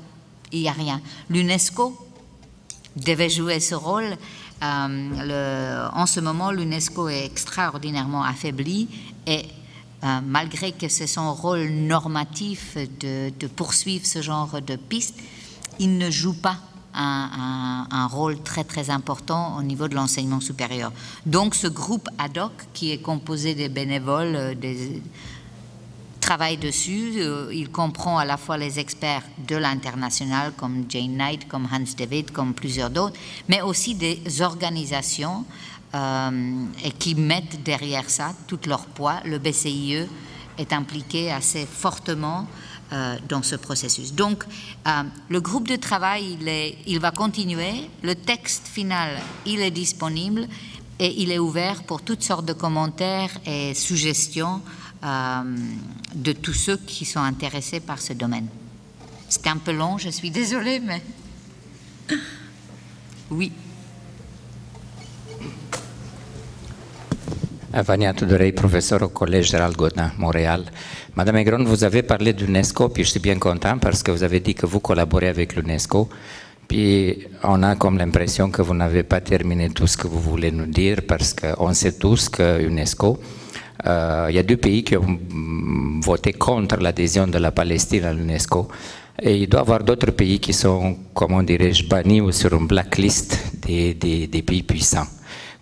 [0.53, 1.01] n'y a rien.
[1.31, 1.99] L'UNESCO
[2.95, 4.17] devait jouer ce rôle.
[4.63, 8.89] Euh, en ce moment, l'UNESCO est extraordinairement affaibli
[9.27, 9.43] et
[10.05, 15.17] euh, malgré que c'est son rôle normatif de, poursuivre ce genre de piste,
[15.79, 16.59] il ne joue pas
[16.95, 20.93] un, rôle très très important au niveau de l'enseignement supérieur.
[21.27, 25.03] Donc ce groupe ad hoc qui est composé des bénévoles, euh, des,
[26.25, 27.13] travaille dessus.
[27.17, 31.95] Euh, il comprend à la fois les experts de l'international comme Jane Knight, comme Hans
[31.99, 33.17] David, comme plusieurs d'autres,
[33.49, 35.45] mais aussi des organisations
[35.95, 39.21] et qui mettent derrière ça tout leur poids.
[39.25, 40.09] Le BCIE
[40.59, 42.47] est impliqué assez fortement
[42.93, 44.13] euh, dans ce processus.
[44.13, 44.45] Donc,
[45.29, 46.39] le groupe de travail,
[46.87, 47.89] il, va continuer.
[48.03, 50.47] Le texte final, il est disponible
[50.99, 54.61] et il est ouvert pour toutes sortes de commentaires et suggestions
[55.03, 55.43] euh,
[56.15, 58.49] de tous ceux qui sont intéressés par ce domaine.
[59.29, 61.03] C'était un peu long, je suis désolée, mais...
[63.31, 63.51] Oui.
[67.83, 69.77] Vania Tudorei, professeur au Collège Gérald
[70.19, 70.65] Montréal.
[71.17, 74.41] Madame Egron, vous avez parlé d'UNESCO, puis je suis bien content parce que vous avez
[74.41, 76.09] dit que vous collaborez avec l'UNESCO.
[76.69, 80.53] Puis on a comme l'impression que vous n'avez pas terminé tout ce que vous voulez
[80.53, 83.19] nous dire parce qu'on sait tous que l'UNESCO,
[83.87, 85.19] euh, il y a deux pays qui ont
[86.01, 88.69] voté contre l'adhésion de la Palestine à l'UNESCO.
[89.21, 92.67] Et il doit y avoir d'autres pays qui sont, comment dirais-je, bannis ou sur une
[92.67, 95.07] blacklist des, pays puissants.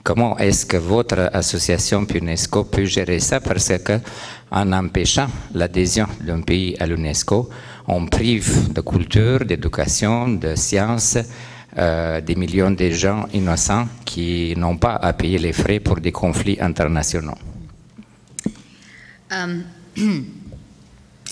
[0.03, 3.41] Comment est-ce que votre association UNESCO peut gérer ça?
[3.41, 4.01] Parce que
[4.51, 7.49] en empêchant l'adhésion d'un pays à l'UNESCO,
[7.87, 11.19] on prive de culture, d'éducation, de sciences
[11.79, 16.13] euh, des millions de gens innocents qui n'ont pas à payer les frais pour des
[16.13, 17.39] conflits internationaux.
[19.33, 19.61] Euh,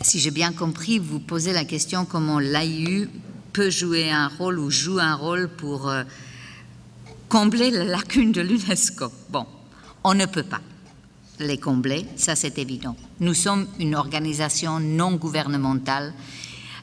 [0.00, 3.10] si j'ai bien compris, vous posez la question comment l'AIU
[3.52, 6.04] peut jouer un rôle ou joue un rôle pour euh,
[7.30, 9.10] combler la lacune de l'UNESCO.
[9.30, 9.46] Bon,
[10.02, 10.60] on ne peut pas
[11.38, 12.96] les combler, ça c'est évident.
[13.20, 16.12] Nous sommes une organisation non gouvernementale.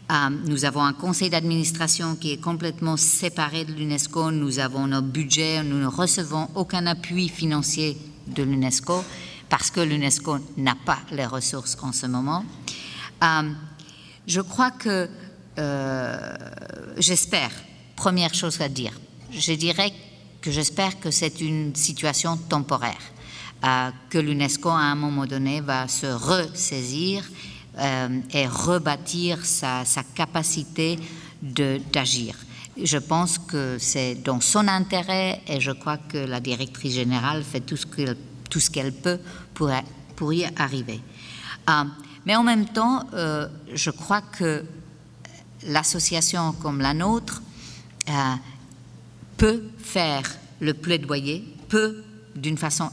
[0.09, 4.31] Euh, nous avons un conseil d'administration qui est complètement séparé de l'UNESCO.
[4.31, 9.03] Nous avons nos budgets, nous ne recevons aucun appui financier de l'UNESCO
[9.49, 12.45] parce que l'UNESCO n'a pas les ressources en ce moment.
[13.21, 13.51] Euh,
[14.25, 15.09] je crois que,
[15.59, 16.35] euh,
[16.97, 17.51] j'espère,
[17.97, 18.93] première chose à dire,
[19.31, 19.91] je dirais
[20.41, 23.01] que j'espère que c'est une situation temporaire,
[23.63, 27.23] euh, que l'UNESCO à un moment donné va se ressaisir
[28.33, 30.97] et rebâtir sa, sa capacité
[31.43, 32.35] d'agir.
[32.83, 37.61] Je pense que c'est dans son intérêt et je crois que la directrice générale fait
[37.61, 38.15] tout ce qu'elle
[38.93, 39.19] tout peut
[39.53, 39.71] pour,
[40.15, 41.01] pour, y arriver.
[41.69, 41.83] Euh,
[42.25, 44.63] mais en même temps, euh, je crois que
[45.63, 47.41] l'association comme la nôtre
[48.09, 48.13] euh,
[49.37, 50.23] peut faire
[50.59, 52.03] le plaidoyer, peut
[52.35, 52.89] d'une façon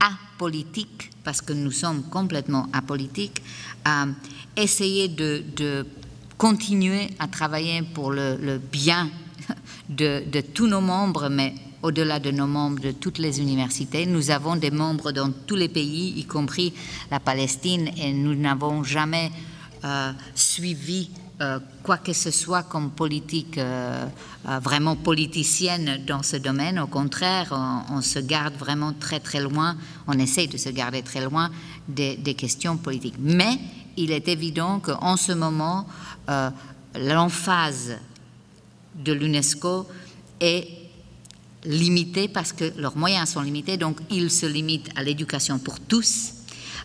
[0.00, 3.42] apolitique, parce que nous sommes complètement apolitiques,
[4.56, 5.86] essayer de,
[6.36, 9.10] continuer à travailler pour le, bien
[9.88, 14.06] de, de, tous nos membres, mais au-delà de nos membres de toutes les universités.
[14.06, 16.72] Nous avons des membres dans tous les pays, y compris
[17.10, 19.30] la Palestine, et nous n'avons jamais
[19.84, 21.10] euh, suivi
[21.40, 24.06] euh, quoi que ce soit comme politique euh,
[24.62, 26.78] vraiment politicienne dans ce domaine.
[26.78, 27.52] Au contraire,
[27.90, 29.76] on, se garde vraiment très très loin,
[30.06, 31.50] on essaie de se garder très loin
[31.88, 33.16] des, des questions politiques.
[33.18, 33.58] Mais
[33.96, 35.86] il est évident qu'en ce moment,
[36.94, 37.96] l'emphase
[38.94, 39.86] de l'UNESCO
[40.40, 40.68] est
[41.64, 46.32] limités parce que leurs moyens sont limités, donc ils se limitent à l'éducation pour tous.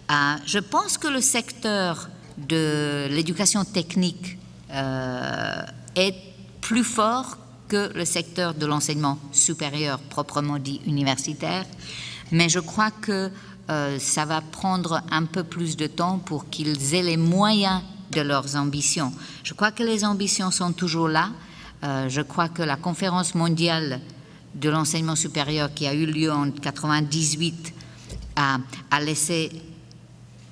[0.10, 4.39] Euh, je pense que le secteur de l'éducation technique euh,
[4.72, 6.16] est
[6.62, 7.38] plus fort
[7.70, 11.66] que le secteur de l'enseignement supérieur proprement dit universitaire,
[12.32, 13.32] mais je crois que
[13.70, 18.22] euh, ça va prendre un peu plus de temps pour qu'ils aient les moyens de
[18.22, 19.14] leurs ambitions.
[19.44, 21.30] Je crois que les ambitions sont toujours là.
[21.84, 24.02] Euh, je crois que la conférence mondiale
[24.56, 27.74] de l'enseignement supérieur qui a eu lieu en 1998
[28.36, 28.58] a,
[28.90, 29.52] a laissé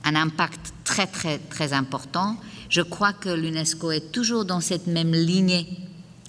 [0.03, 2.37] un impact très très très important.
[2.69, 5.67] Je crois que l'UNESCO est toujours dans cette même lignée,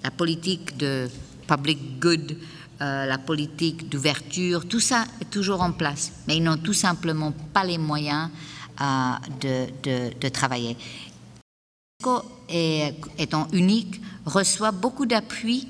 [0.04, 1.08] la politique de
[1.48, 2.36] public good,
[2.80, 7.32] euh, la politique d'ouverture, tout ça est toujours en place, mais ils n'ont tout simplement
[7.52, 8.30] pas les moyens
[8.80, 8.84] euh,
[9.40, 10.76] de, de, travailler.
[12.00, 12.24] L'UNESCO,
[13.18, 15.66] étant unique, reçoit beaucoup d'appui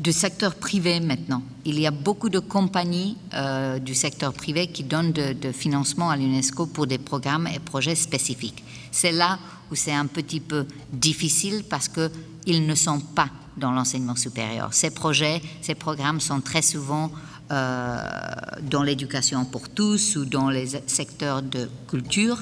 [0.00, 1.42] du secteur privé maintenant.
[1.64, 6.10] Il y a beaucoup de compagnies euh, du secteur privé qui donnent de, de financement
[6.10, 8.64] à l'UNESCO pour des programmes et projets spécifiques.
[8.90, 9.38] C'est là
[9.70, 14.74] où c'est un petit peu difficile parce qu'ils ne sont pas dans l'enseignement supérieur.
[14.74, 17.10] Ces projets, ces programmes sont très souvent
[17.54, 22.38] dans l'éducation pour tous ou dans les secteurs de culture,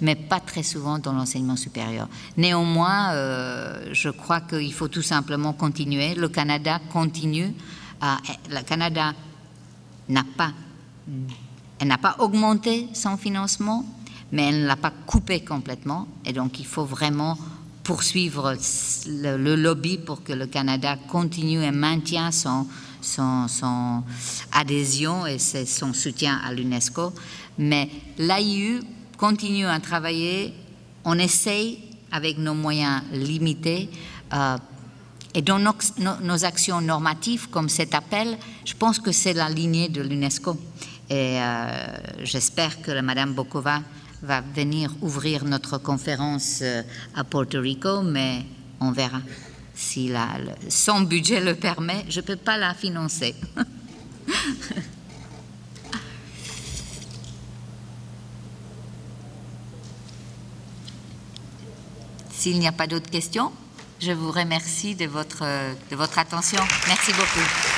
[0.00, 2.08] mais pas très souvent dans l'enseignement supérieur.
[2.36, 6.14] Néanmoins, euh, je crois qu'il faut tout simplement continuer.
[6.14, 7.52] Le Canada continue.
[8.50, 9.14] Le Canada
[10.08, 10.52] n'a pas,
[11.78, 13.84] elle n'a pas augmenté son financement,
[14.32, 16.06] mais elle ne l'a pas coupé complètement.
[16.24, 17.38] Et donc, il faut vraiment
[17.82, 18.54] poursuivre
[19.06, 22.66] le, lobby pour que le Canada continue et maintienne son,
[23.06, 24.02] son,
[24.52, 27.12] adhésion et son soutien à l'UNESCO.
[27.58, 27.88] Mais
[28.18, 28.82] l'AIU
[29.16, 30.52] continue à travailler,
[31.04, 31.78] on essaye
[32.12, 33.88] avec nos moyens limités.
[34.32, 34.56] Euh,
[35.34, 40.00] et dans nos, actions normatives, comme cet appel, je pense que c'est la lignée de
[40.00, 40.56] l'UNESCO.
[41.10, 41.68] Et euh,
[42.24, 43.82] j'espère que Mme Bokova
[44.22, 46.82] va venir ouvrir notre conférence euh,
[47.14, 48.44] à Porto Rico, mais
[48.80, 49.20] on verra.
[49.76, 50.38] Si la,
[50.70, 53.34] son budget le permet, je ne peux pas la financer.
[62.32, 63.52] S'il n'y a pas d'autres questions,
[64.00, 65.44] je vous remercie de votre,
[65.90, 66.62] de votre attention.
[66.86, 67.75] Merci beaucoup.